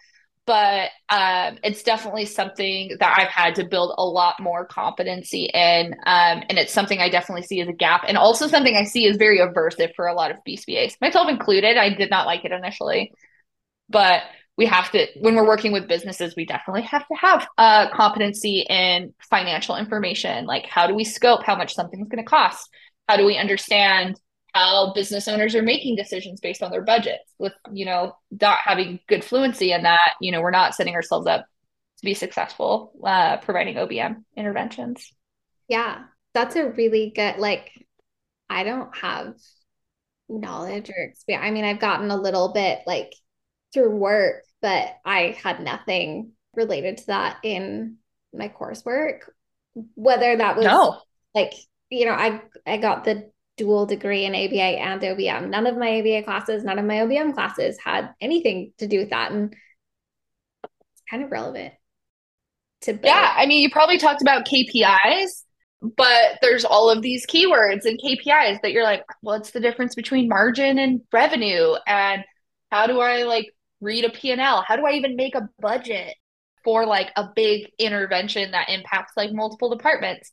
but 0.47 0.91
um, 1.09 1.59
it's 1.63 1.83
definitely 1.83 2.27
something 2.27 2.97
that 3.01 3.19
I've 3.19 3.29
had 3.29 3.55
to 3.57 3.65
build 3.65 3.95
a 3.97 4.05
lot 4.05 4.41
more 4.41 4.67
competency 4.67 5.45
in. 5.45 5.95
Um, 6.07 6.43
and 6.49 6.59
it's 6.59 6.73
something 6.73 7.01
I 7.01 7.09
definitely 7.09 7.45
see 7.45 7.61
as 7.61 7.69
a 7.69 7.73
gap, 7.73 8.05
and 8.07 8.19
also 8.19 8.47
something 8.47 8.77
I 8.77 8.85
see 8.85 9.09
as 9.09 9.17
very 9.17 9.39
aversive 9.39 9.95
for 9.95 10.07
a 10.07 10.15
lot 10.15 10.31
of 10.31 10.39
BCBAs, 10.47 11.01
myself 11.01 11.29
included. 11.29 11.77
I 11.77 11.95
did 11.95 12.11
not 12.11 12.27
like 12.27 12.45
it 12.45 12.53
initially, 12.53 13.13
but 13.89 14.23
we 14.57 14.67
have 14.67 14.90
to, 14.93 15.07
when 15.21 15.35
we're 15.35 15.47
working 15.47 15.73
with 15.73 15.88
businesses, 15.88 16.35
we 16.37 16.47
definitely 16.47 16.83
have 16.83 17.07
to 17.09 17.14
have 17.14 17.49
uh, 17.59 17.90
competency 17.90 18.61
in 18.69 19.12
financial 19.29 19.77
information. 19.77 20.47
Like, 20.47 20.67
how 20.67 20.87
do 20.87 20.95
we 20.95 21.05
scope 21.05 21.43
how 21.43 21.57
much 21.57 21.75
something's 21.75 22.09
going 22.09 22.25
to 22.25 22.29
cost? 22.29 22.71
How 23.09 23.17
do 23.17 23.27
we 23.27 23.37
understand 23.37 24.17
how 24.55 24.93
business 24.95 25.27
owners 25.27 25.55
are 25.55 25.62
making 25.62 25.97
decisions 25.97 26.40
based 26.40 26.62
on 26.62 26.71
their 26.71 26.83
budgets 26.83 27.35
with 27.38 27.53
you 27.73 27.85
know 27.85 28.17
not 28.40 28.59
having 28.64 29.01
good 29.09 29.25
fluency 29.25 29.73
in 29.73 29.83
that 29.83 30.14
you 30.21 30.31
know 30.31 30.40
we're 30.40 30.51
not 30.51 30.75
setting 30.75 30.95
ourselves 30.95 31.27
up 31.27 31.45
to 31.99 32.05
be 32.05 32.14
successful 32.14 32.93
uh, 33.05 33.37
providing 33.38 33.75
obm 33.75 34.23
interventions 34.37 35.12
yeah 35.69 36.05
that's 36.33 36.57
a 36.57 36.71
really 36.71 37.12
good 37.14 37.37
like 37.38 37.71
i 38.49 38.62
don't 38.62 38.97
have 38.97 39.35
knowledge 40.29 40.88
or 40.88 41.03
experience 41.03 41.45
i 41.45 41.51
mean 41.51 41.64
i've 41.64 41.81
gotten 41.81 42.11
a 42.11 42.17
little 42.17 42.53
bit 42.53 42.79
like 42.87 43.12
through 43.75 43.95
work 43.95 44.45
but 44.63 44.97
i 45.05 45.37
had 45.43 45.61
nothing 45.61 46.31
related 46.55 46.97
to 46.99 47.07
that 47.09 47.37
in 47.43 47.97
my 48.33 48.49
coursework 48.49 49.21
whether 49.95 50.37
that 50.37 50.57
was 50.57 50.65
no. 50.65 50.99
like 51.35 51.53
you 51.91 52.07
know 52.07 52.13
i 52.13 52.41
i 52.67 52.77
got 52.79 53.05
the 53.05 53.29
dual 53.57 53.87
degree 53.87 54.25
in 54.25 54.35
ABA 54.35 54.61
and 54.61 55.01
OBM. 55.01 55.49
None 55.49 55.67
of 55.67 55.77
my 55.77 56.01
ABA 56.01 56.25
classes, 56.25 56.65
none 56.65 56.79
of 56.79 56.85
my 56.85 56.97
OBM 56.97 57.35
classes 57.35 57.79
had 57.83 58.11
anything 58.21 58.73
to 58.79 58.87
do 58.87 58.99
with 58.99 59.11
that. 59.11 59.33
And 59.33 59.55
it's 60.65 61.03
kind 61.09 61.23
of 61.23 61.31
relevant 61.31 61.75
to 62.83 62.93
build. 62.93 63.05
Yeah. 63.05 63.35
I 63.37 63.47
mean, 63.47 63.63
you 63.63 63.71
probably 63.71 63.99
talked 63.99 64.23
about 64.23 64.47
KPIs, 64.47 65.45
but 65.83 66.39
there's 66.43 66.65
all 66.65 66.91
of 66.91 67.03
these 67.03 67.27
keywords 67.27 67.85
and 67.85 68.01
KPIs 68.01 68.61
that 68.63 68.73
you're 68.73 68.83
like, 68.83 69.05
what's 69.21 69.51
the 69.51 69.61
difference 69.61 69.95
between 69.95 70.29
margin 70.29 70.79
and 70.79 71.03
revenue? 71.13 71.75
And 71.87 72.25
how 72.71 72.87
do 72.87 73.01
I 73.01 73.23
like 73.23 73.53
read 73.81 74.05
a 74.05 74.11
P&L? 74.11 74.65
How 74.67 74.77
do 74.77 74.87
I 74.87 74.93
even 74.93 75.17
make 75.17 75.35
a 75.35 75.49
budget 75.61 76.15
for 76.65 76.87
like 76.87 77.11
a 77.17 77.29
big 77.35 77.71
intervention 77.79 78.53
that 78.53 78.71
impacts 78.71 79.13
like 79.17 79.33
multiple 79.33 79.71
departments? 79.71 80.31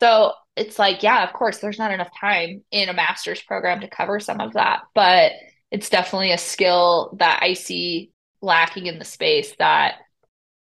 So 0.00 0.32
it's 0.56 0.78
like, 0.78 1.02
yeah, 1.02 1.24
of 1.24 1.32
course, 1.32 1.58
there's 1.58 1.78
not 1.78 1.92
enough 1.92 2.10
time 2.18 2.62
in 2.70 2.88
a 2.88 2.94
master's 2.94 3.42
program 3.42 3.80
to 3.80 3.88
cover 3.88 4.20
some 4.20 4.40
of 4.40 4.54
that, 4.54 4.80
but 4.94 5.32
it's 5.70 5.90
definitely 5.90 6.32
a 6.32 6.38
skill 6.38 7.16
that 7.18 7.40
I 7.42 7.54
see 7.54 8.12
lacking 8.40 8.86
in 8.86 8.98
the 8.98 9.04
space 9.04 9.54
that 9.58 9.96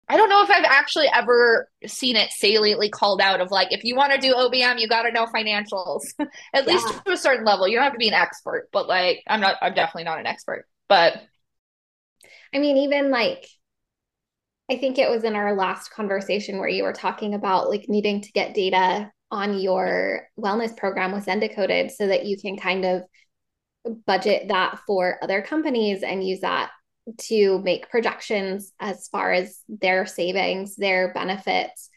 I 0.10 0.17
don't 0.17 0.30
know 0.30 0.43
if 0.43 0.49
I've 0.49 0.65
actually 0.65 1.08
ever 1.13 1.69
seen 1.86 2.17
it 2.17 2.30
saliently 2.32 2.89
called 2.89 3.21
out 3.21 3.39
of 3.39 3.52
like, 3.52 3.71
if 3.71 3.84
you 3.84 3.95
want 3.95 4.12
to 4.13 4.19
do 4.19 4.34
OBM, 4.34 4.80
you 4.80 4.88
got 4.88 5.04
to 5.04 5.12
know 5.12 5.26
financials, 5.26 6.02
at 6.19 6.30
yeah. 6.54 6.62
least 6.62 6.88
to 7.06 7.12
a 7.13 7.17
certain 7.17 7.45
level. 7.45 7.67
You 7.67 7.78
don't 7.78 7.86
have 7.86 7.93
to 7.93 7.99
be 7.99 8.10
an 8.10 8.13
expert, 8.13 8.67
but 8.73 8.88
like, 8.88 9.23
I'm 9.28 9.39
not, 9.39 9.56
I'm 9.62 9.73
definitely 9.73 10.04
not 10.04 10.19
an 10.19 10.28
expert, 10.28 10.67
but 10.89 11.21
I 12.53 12.59
mean, 12.59 12.77
even 12.77 13.09
like, 13.09 13.47
I 14.69 14.77
think 14.77 14.97
it 14.97 15.09
was 15.09 15.23
in 15.23 15.35
our 15.35 15.55
last 15.55 15.91
conversation 15.91 16.57
where 16.59 16.69
you 16.69 16.83
were 16.83 16.93
talking 16.93 17.33
about 17.33 17.69
like 17.69 17.89
needing 17.89 18.21
to 18.21 18.31
get 18.31 18.53
data 18.53 19.11
on 19.31 19.59
your 19.59 20.27
wellness 20.39 20.75
program 20.77 21.11
with 21.11 21.25
Zendicoded 21.25 21.91
so 21.91 22.07
that 22.07 22.25
you 22.25 22.37
can 22.39 22.57
kind 22.57 22.85
of 22.85 23.03
budget 24.05 24.47
that 24.47 24.79
for 24.85 25.17
other 25.21 25.41
companies 25.41 26.03
and 26.03 26.25
use 26.25 26.41
that 26.41 26.69
to 27.17 27.59
make 27.59 27.89
projections 27.89 28.71
as 28.79 29.07
far 29.09 29.33
as 29.33 29.59
their 29.67 30.05
savings, 30.05 30.75
their 30.75 31.11
benefits. 31.13 31.89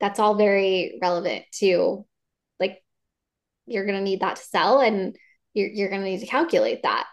That's 0.00 0.18
all 0.18 0.36
very 0.36 0.98
relevant 1.02 1.44
to 1.58 2.06
like 2.60 2.82
you're 3.66 3.84
going 3.84 3.98
to 3.98 4.04
need 4.04 4.20
that 4.20 4.36
to 4.36 4.42
sell 4.42 4.80
and 4.80 5.16
you're, 5.52 5.68
you're 5.68 5.88
going 5.90 6.02
to 6.02 6.08
need 6.08 6.20
to 6.20 6.26
calculate 6.26 6.82
that. 6.84 7.06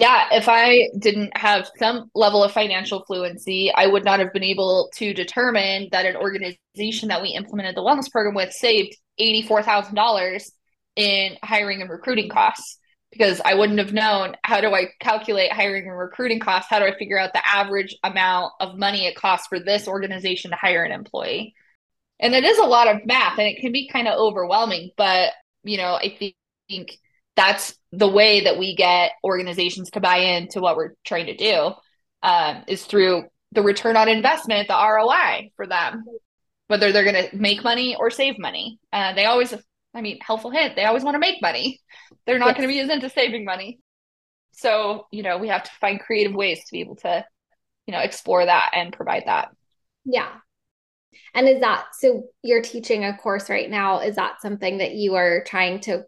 Yeah, 0.00 0.28
if 0.32 0.48
I 0.48 0.88
didn't 0.98 1.36
have 1.36 1.70
some 1.78 2.10
level 2.14 2.42
of 2.42 2.52
financial 2.52 3.04
fluency, 3.04 3.70
I 3.74 3.86
would 3.86 4.02
not 4.02 4.18
have 4.18 4.32
been 4.32 4.42
able 4.42 4.88
to 4.94 5.12
determine 5.12 5.88
that 5.92 6.06
an 6.06 6.16
organization 6.16 7.10
that 7.10 7.20
we 7.20 7.34
implemented 7.36 7.76
the 7.76 7.82
wellness 7.82 8.10
program 8.10 8.34
with 8.34 8.50
saved 8.50 8.96
$84,000 9.20 10.52
in 10.96 11.36
hiring 11.44 11.82
and 11.82 11.90
recruiting 11.90 12.30
costs 12.30 12.78
because 13.12 13.42
I 13.44 13.52
wouldn't 13.52 13.78
have 13.78 13.92
known 13.92 14.36
how 14.42 14.62
do 14.62 14.74
I 14.74 14.86
calculate 15.00 15.52
hiring 15.52 15.86
and 15.86 15.98
recruiting 15.98 16.40
costs? 16.40 16.70
How 16.70 16.78
do 16.78 16.86
I 16.86 16.96
figure 16.96 17.18
out 17.18 17.34
the 17.34 17.46
average 17.46 17.94
amount 18.02 18.54
of 18.58 18.78
money 18.78 19.06
it 19.06 19.16
costs 19.16 19.48
for 19.48 19.60
this 19.60 19.86
organization 19.86 20.50
to 20.52 20.56
hire 20.56 20.82
an 20.82 20.92
employee? 20.92 21.54
And 22.18 22.34
it 22.34 22.44
is 22.44 22.56
a 22.56 22.64
lot 22.64 22.88
of 22.88 23.04
math 23.04 23.38
and 23.38 23.48
it 23.48 23.60
can 23.60 23.72
be 23.72 23.86
kind 23.92 24.08
of 24.08 24.18
overwhelming, 24.18 24.92
but 24.96 25.32
you 25.62 25.76
know, 25.76 25.92
I 25.94 26.16
think 26.68 26.98
that's 27.40 27.74
the 27.90 28.08
way 28.08 28.44
that 28.44 28.58
we 28.58 28.76
get 28.76 29.12
organizations 29.24 29.90
to 29.92 30.00
buy 30.00 30.18
into 30.18 30.60
what 30.60 30.76
we're 30.76 30.92
trying 31.04 31.26
to 31.26 31.36
do 31.36 31.72
um, 32.22 32.64
is 32.68 32.84
through 32.84 33.24
the 33.52 33.62
return 33.62 33.96
on 33.96 34.08
investment, 34.08 34.68
the 34.68 34.74
ROI 34.74 35.50
for 35.56 35.66
them, 35.66 36.04
whether 36.68 36.92
they're 36.92 37.10
going 37.10 37.30
to 37.30 37.34
make 37.34 37.64
money 37.64 37.96
or 37.98 38.10
save 38.10 38.38
money. 38.38 38.78
Uh, 38.92 39.14
they 39.14 39.24
always 39.24 39.54
I 39.94 40.02
mean, 40.02 40.18
helpful 40.20 40.50
hint, 40.50 40.76
they 40.76 40.84
always 40.84 41.02
want 41.02 41.14
to 41.14 41.18
make 41.18 41.42
money. 41.42 41.80
They're 42.26 42.38
not 42.38 42.48
yes. 42.48 42.56
going 42.58 42.68
to 42.68 42.74
be 42.74 42.80
as 42.80 42.90
into 42.90 43.08
saving 43.08 43.44
money. 43.44 43.80
So, 44.52 45.06
you 45.10 45.22
know, 45.22 45.38
we 45.38 45.48
have 45.48 45.64
to 45.64 45.70
find 45.80 45.98
creative 45.98 46.34
ways 46.34 46.58
to 46.58 46.72
be 46.72 46.80
able 46.80 46.96
to, 46.96 47.24
you 47.86 47.92
know, 47.92 48.00
explore 48.00 48.44
that 48.44 48.70
and 48.74 48.92
provide 48.92 49.24
that. 49.26 49.48
Yeah. 50.04 50.28
And 51.34 51.48
is 51.48 51.60
that 51.60 51.86
so 51.98 52.24
you're 52.42 52.62
teaching 52.62 53.04
a 53.04 53.16
course 53.16 53.48
right 53.48 53.68
now? 53.68 54.00
Is 54.00 54.16
that 54.16 54.42
something 54.42 54.78
that 54.78 54.92
you 54.92 55.14
are 55.14 55.42
trying 55.44 55.80
to 55.82 56.04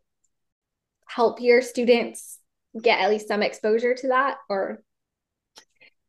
help 1.06 1.40
your 1.40 1.62
students 1.62 2.38
get 2.80 3.00
at 3.00 3.10
least 3.10 3.28
some 3.28 3.42
exposure 3.42 3.94
to 3.94 4.08
that 4.08 4.36
or 4.48 4.82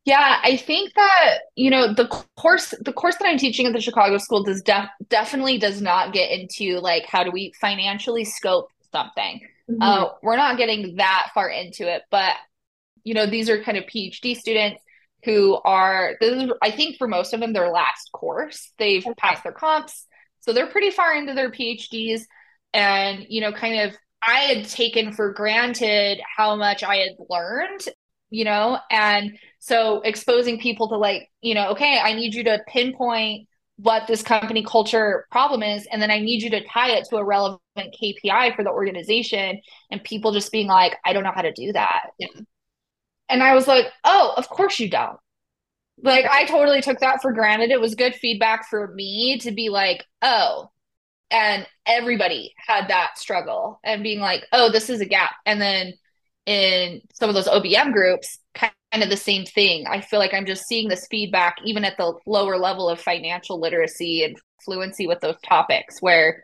yeah, 0.06 0.40
I 0.44 0.58
think 0.58 0.94
that 0.96 1.40
you 1.56 1.70
know 1.70 1.94
the 1.94 2.08
course 2.36 2.74
the 2.82 2.92
course 2.92 3.16
that 3.18 3.26
I'm 3.26 3.38
teaching 3.38 3.68
at 3.68 3.74
the 3.74 3.80
Chicago 3.80 4.18
School 4.18 4.44
does 4.44 4.62
def- 4.62 4.90
definitely 5.08 5.58
does 5.58 5.82
not 5.82 6.12
get 6.12 6.30
into 6.30 6.80
like 6.80 7.06
how 7.06 7.24
do 7.24 7.32
we 7.32 7.54
financially 7.60 8.26
scope 8.26 8.68
something. 8.92 9.42
Mm-hmm. 9.70 9.82
Uh, 9.82 10.10
we're 10.22 10.36
not 10.36 10.58
getting 10.58 10.98
that 10.98 11.30
far 11.34 11.50
into 11.50 11.88
it, 11.90 12.02
but 12.12 12.36
you 13.06 13.14
know 13.14 13.26
these 13.26 13.50
are 13.50 13.64
kind 13.64 13.78
of 13.78 13.86
PhD 13.86 14.36
students 14.36 14.82
who 15.24 15.58
are 15.64 16.18
this 16.20 16.44
is 16.44 16.52
I 16.62 16.72
think 16.72 16.98
for 16.98 17.08
most 17.08 17.34
of 17.34 17.40
them 17.40 17.54
their 17.54 17.70
last 17.70 18.12
course. 18.12 18.74
They've 18.78 19.06
okay. 19.06 19.16
passed 19.18 19.44
their 19.44 19.54
comps, 19.54 20.06
so 20.42 20.52
they're 20.52 20.68
pretty 20.68 20.92
far 20.92 21.16
into 21.16 21.34
their 21.34 21.50
PhDs, 21.50 22.24
and 22.74 23.26
you 23.30 23.40
know 23.40 23.54
kind 23.54 23.90
of 23.90 23.96
I 24.26 24.40
had 24.42 24.66
taken 24.70 25.12
for 25.14 25.34
granted 25.34 26.22
how 26.38 26.56
much 26.56 26.84
I 26.84 26.98
had 26.98 27.12
learned, 27.30 27.82
you 28.30 28.46
know, 28.46 28.80
and 28.90 29.38
so 29.60 30.02
exposing 30.02 30.60
people 30.60 30.90
to 30.90 30.98
like, 30.98 31.30
you 31.42 31.54
know, 31.56 31.72
okay, 31.72 32.00
I 32.00 32.14
need 32.14 32.34
you 32.34 32.44
to 32.46 32.60
pinpoint 32.68 33.48
what 33.78 34.08
this 34.08 34.22
company 34.22 34.64
culture 34.64 35.26
problem 35.32 35.64
is 35.64 35.88
and 35.92 36.02
then 36.02 36.12
I 36.12 36.20
need 36.20 36.44
you 36.44 36.50
to 36.52 36.64
tie 36.66 36.92
it 36.92 37.06
to 37.10 37.18
a 37.18 37.26
relevant 37.26 37.60
KPI 37.78 38.56
for 38.56 38.64
the 38.64 38.70
organization 38.70 39.60
and 39.92 40.04
people 40.04 40.32
just 40.32 40.52
being 40.52 40.68
like, 40.68 40.96
I 41.06 41.14
don't 41.14 41.24
know 41.24 41.32
how 41.34 41.42
to 41.42 41.52
do 41.52 41.74
that. 41.74 42.12
Yeah. 42.20 42.28
And 43.30 43.42
I 43.44 43.54
was 43.56 43.68
like, 43.68 43.88
"Oh, 44.04 44.34
of 44.38 44.50
course 44.50 44.80
you 44.80 44.90
don't." 44.90 45.18
Like 46.02 46.26
I 46.26 46.46
totally 46.46 46.82
took 46.82 47.00
that 47.00 47.22
for 47.22 47.34
granted. 47.34 47.72
It 47.72 47.82
was 47.82 47.96
good 47.96 48.16
feedback 48.16 48.70
for 48.70 48.88
me 48.96 49.40
to 49.40 49.52
be 49.52 49.70
like, 49.70 50.06
"Oh, 50.22 50.72
and 51.34 51.68
everybody 51.86 52.54
had 52.58 52.88
that 52.90 53.18
struggle 53.18 53.80
and 53.84 54.04
being 54.04 54.20
like, 54.20 54.46
oh, 54.54 54.72
this 54.72 54.90
is 54.90 55.02
a 55.02 55.06
gap. 55.06 55.32
And 55.46 55.60
then 55.60 55.94
in 56.46 57.02
some 57.14 57.28
of 57.28 57.36
those 57.36 57.48
OBM 57.48 57.92
groups, 57.92 58.40
kind 58.54 58.72
of 58.94 59.10
the 59.10 59.18
same 59.18 59.44
thing. 59.44 59.86
I 59.88 60.02
feel 60.02 60.20
like 60.20 60.34
I'm 60.34 60.46
just 60.46 60.68
seeing 60.68 60.88
this 60.88 61.08
feedback 61.10 61.56
even 61.66 61.84
at 61.84 61.98
the 61.98 62.14
lower 62.28 62.58
level 62.58 62.88
of 62.88 63.02
financial 63.02 63.60
literacy 63.60 64.24
and 64.24 64.38
fluency 64.64 65.08
with 65.08 65.20
those 65.22 65.40
topics 65.44 66.00
where 66.00 66.44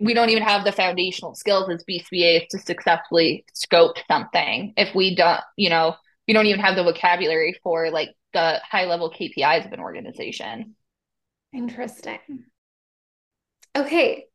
we 0.00 0.12
don't 0.12 0.30
even 0.30 0.42
have 0.42 0.64
the 0.64 0.72
foundational 0.72 1.34
skills 1.34 1.70
as 1.70 1.84
BCBAs 1.88 2.48
to 2.50 2.58
successfully 2.58 3.44
scope 3.54 3.96
something 4.08 4.74
if 4.76 4.94
we 4.94 5.14
don't, 5.14 5.40
you 5.56 5.70
know, 5.70 5.94
we 6.26 6.34
don't 6.34 6.46
even 6.46 6.60
have 6.60 6.76
the 6.76 6.82
vocabulary 6.82 7.58
for 7.62 7.90
like 7.90 8.10
the 8.34 8.60
high 8.68 8.84
level 8.86 9.10
KPIs 9.10 9.66
of 9.66 9.72
an 9.72 9.80
organization. 9.80 10.74
Interesting. 11.54 12.18
Okay. 13.76 14.26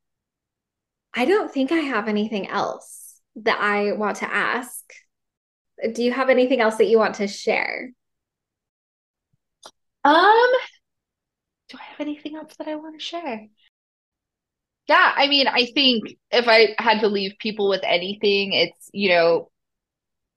I 1.13 1.25
don't 1.25 1.51
think 1.51 1.71
I 1.71 1.77
have 1.77 2.07
anything 2.07 2.47
else 2.47 3.19
that 3.37 3.59
I 3.59 3.93
want 3.93 4.17
to 4.17 4.33
ask 4.33 4.83
do 5.93 6.03
you 6.03 6.11
have 6.11 6.29
anything 6.29 6.61
else 6.61 6.77
that 6.77 6.87
you 6.87 6.97
want 6.97 7.15
to 7.15 7.27
share? 7.27 7.91
Um, 10.03 10.51
do 11.69 11.77
I 11.77 11.83
have 11.83 11.99
anything 11.99 12.35
else 12.35 12.55
that 12.57 12.67
I 12.67 12.75
want 12.75 12.99
to 12.99 13.05
share? 13.05 13.47
Yeah, 14.87 15.11
I 15.15 15.27
mean, 15.27 15.47
I 15.47 15.65
think 15.73 16.15
if 16.31 16.47
I 16.47 16.75
had 16.77 16.99
to 16.99 17.07
leave 17.07 17.33
people 17.39 17.69
with 17.69 17.81
anything, 17.83 18.53
it's, 18.53 18.89
you 18.93 19.09
know, 19.09 19.49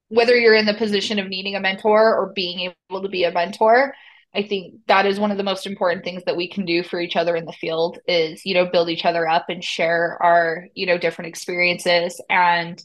whether 0.09 0.35
you're 0.35 0.55
in 0.55 0.65
the 0.65 0.75
position 0.75 1.19
of 1.19 1.29
needing 1.29 1.55
a 1.55 1.61
mentor 1.61 2.17
or 2.17 2.33
being 2.35 2.73
able 2.91 3.03
to 3.03 3.11
be 3.11 3.25
a 3.25 3.33
mentor, 3.33 3.95
I 4.39 4.43
think 4.43 4.75
that 4.87 5.05
is 5.05 5.19
one 5.19 5.33
of 5.33 5.37
the 5.37 5.43
most 5.43 5.67
important 5.67 6.05
things 6.05 6.23
that 6.25 6.37
we 6.37 6.49
can 6.49 6.65
do 6.65 6.85
for 6.85 7.01
each 7.01 7.17
other 7.17 7.35
in 7.35 7.45
the 7.45 7.53
field 7.53 7.99
is, 8.07 8.47
you 8.47 8.55
know, 8.55 8.67
build 8.67 8.89
each 8.89 9.05
other 9.05 9.29
up 9.29 9.47
and 9.49 9.65
share 9.65 10.17
our, 10.23 10.69
you 10.75 10.87
know, 10.87 10.97
different 10.97 11.29
experiences 11.29 12.21
and 12.31 12.81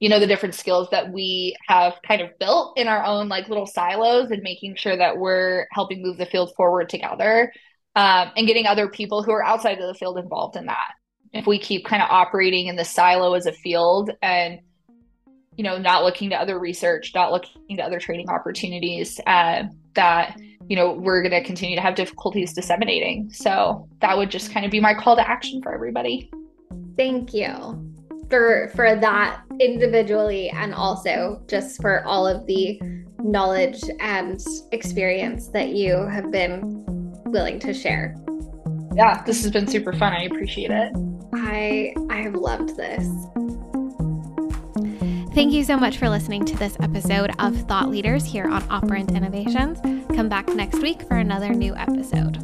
you 0.00 0.08
know 0.08 0.18
the 0.18 0.26
different 0.26 0.56
skills 0.56 0.88
that 0.90 1.12
we 1.12 1.56
have 1.68 1.94
kind 2.06 2.20
of 2.20 2.36
built 2.40 2.76
in 2.76 2.88
our 2.88 3.04
own 3.04 3.28
like 3.28 3.48
little 3.48 3.66
silos 3.66 4.32
and 4.32 4.42
making 4.42 4.74
sure 4.74 4.96
that 4.96 5.16
we're 5.16 5.66
helping 5.70 6.02
move 6.02 6.18
the 6.18 6.26
field 6.26 6.52
forward 6.56 6.88
together 6.88 7.52
um, 7.94 8.32
and 8.36 8.46
getting 8.46 8.66
other 8.66 8.88
people 8.88 9.22
who 9.22 9.30
are 9.30 9.44
outside 9.44 9.78
of 9.78 9.86
the 9.86 9.94
field 9.94 10.18
involved 10.18 10.56
in 10.56 10.66
that. 10.66 10.94
If 11.32 11.46
we 11.46 11.60
keep 11.60 11.86
kind 11.86 12.02
of 12.02 12.10
operating 12.10 12.66
in 12.66 12.74
the 12.74 12.84
silo 12.84 13.34
as 13.34 13.46
a 13.46 13.52
field 13.52 14.10
and 14.20 14.58
you 15.56 15.62
know 15.62 15.78
not 15.78 16.02
looking 16.02 16.30
to 16.30 16.36
other 16.36 16.58
research 16.58 17.12
not 17.14 17.30
looking 17.30 17.76
to 17.76 17.82
other 17.82 18.00
training 18.00 18.28
opportunities 18.28 19.20
uh, 19.26 19.62
that 19.94 20.36
you 20.68 20.76
know 20.76 20.92
we're 20.92 21.22
going 21.22 21.32
to 21.32 21.42
continue 21.42 21.76
to 21.76 21.82
have 21.82 21.94
difficulties 21.94 22.52
disseminating 22.52 23.30
so 23.32 23.88
that 24.00 24.16
would 24.16 24.30
just 24.30 24.50
kind 24.52 24.64
of 24.64 24.72
be 24.72 24.80
my 24.80 24.94
call 24.94 25.16
to 25.16 25.28
action 25.28 25.60
for 25.62 25.74
everybody 25.74 26.30
thank 26.96 27.34
you 27.34 27.92
for 28.30 28.70
for 28.74 28.96
that 28.96 29.42
individually 29.60 30.50
and 30.50 30.74
also 30.74 31.42
just 31.48 31.80
for 31.80 32.04
all 32.04 32.26
of 32.26 32.46
the 32.46 32.80
knowledge 33.24 33.82
and 34.00 34.40
experience 34.72 35.48
that 35.48 35.70
you 35.70 36.06
have 36.06 36.30
been 36.30 36.84
willing 37.26 37.58
to 37.58 37.72
share. 37.72 38.14
Yeah, 38.94 39.22
this 39.24 39.42
has 39.42 39.50
been 39.50 39.66
super 39.66 39.92
fun. 39.92 40.12
I 40.12 40.24
appreciate 40.24 40.70
it. 40.70 40.92
I 41.34 41.94
I 42.10 42.16
have 42.22 42.34
loved 42.34 42.76
this. 42.76 43.08
Thank 45.34 45.52
you 45.52 45.64
so 45.64 45.76
much 45.76 45.98
for 45.98 46.08
listening 46.08 46.44
to 46.44 46.56
this 46.56 46.76
episode 46.80 47.32
of 47.40 47.56
Thought 47.62 47.90
Leaders 47.90 48.24
here 48.24 48.46
on 48.46 48.64
Operant 48.70 49.10
Innovations. 49.10 49.80
Come 50.14 50.28
back 50.28 50.46
next 50.46 50.80
week 50.80 51.02
for 51.08 51.16
another 51.16 51.52
new 51.52 51.74
episode. 51.74 52.38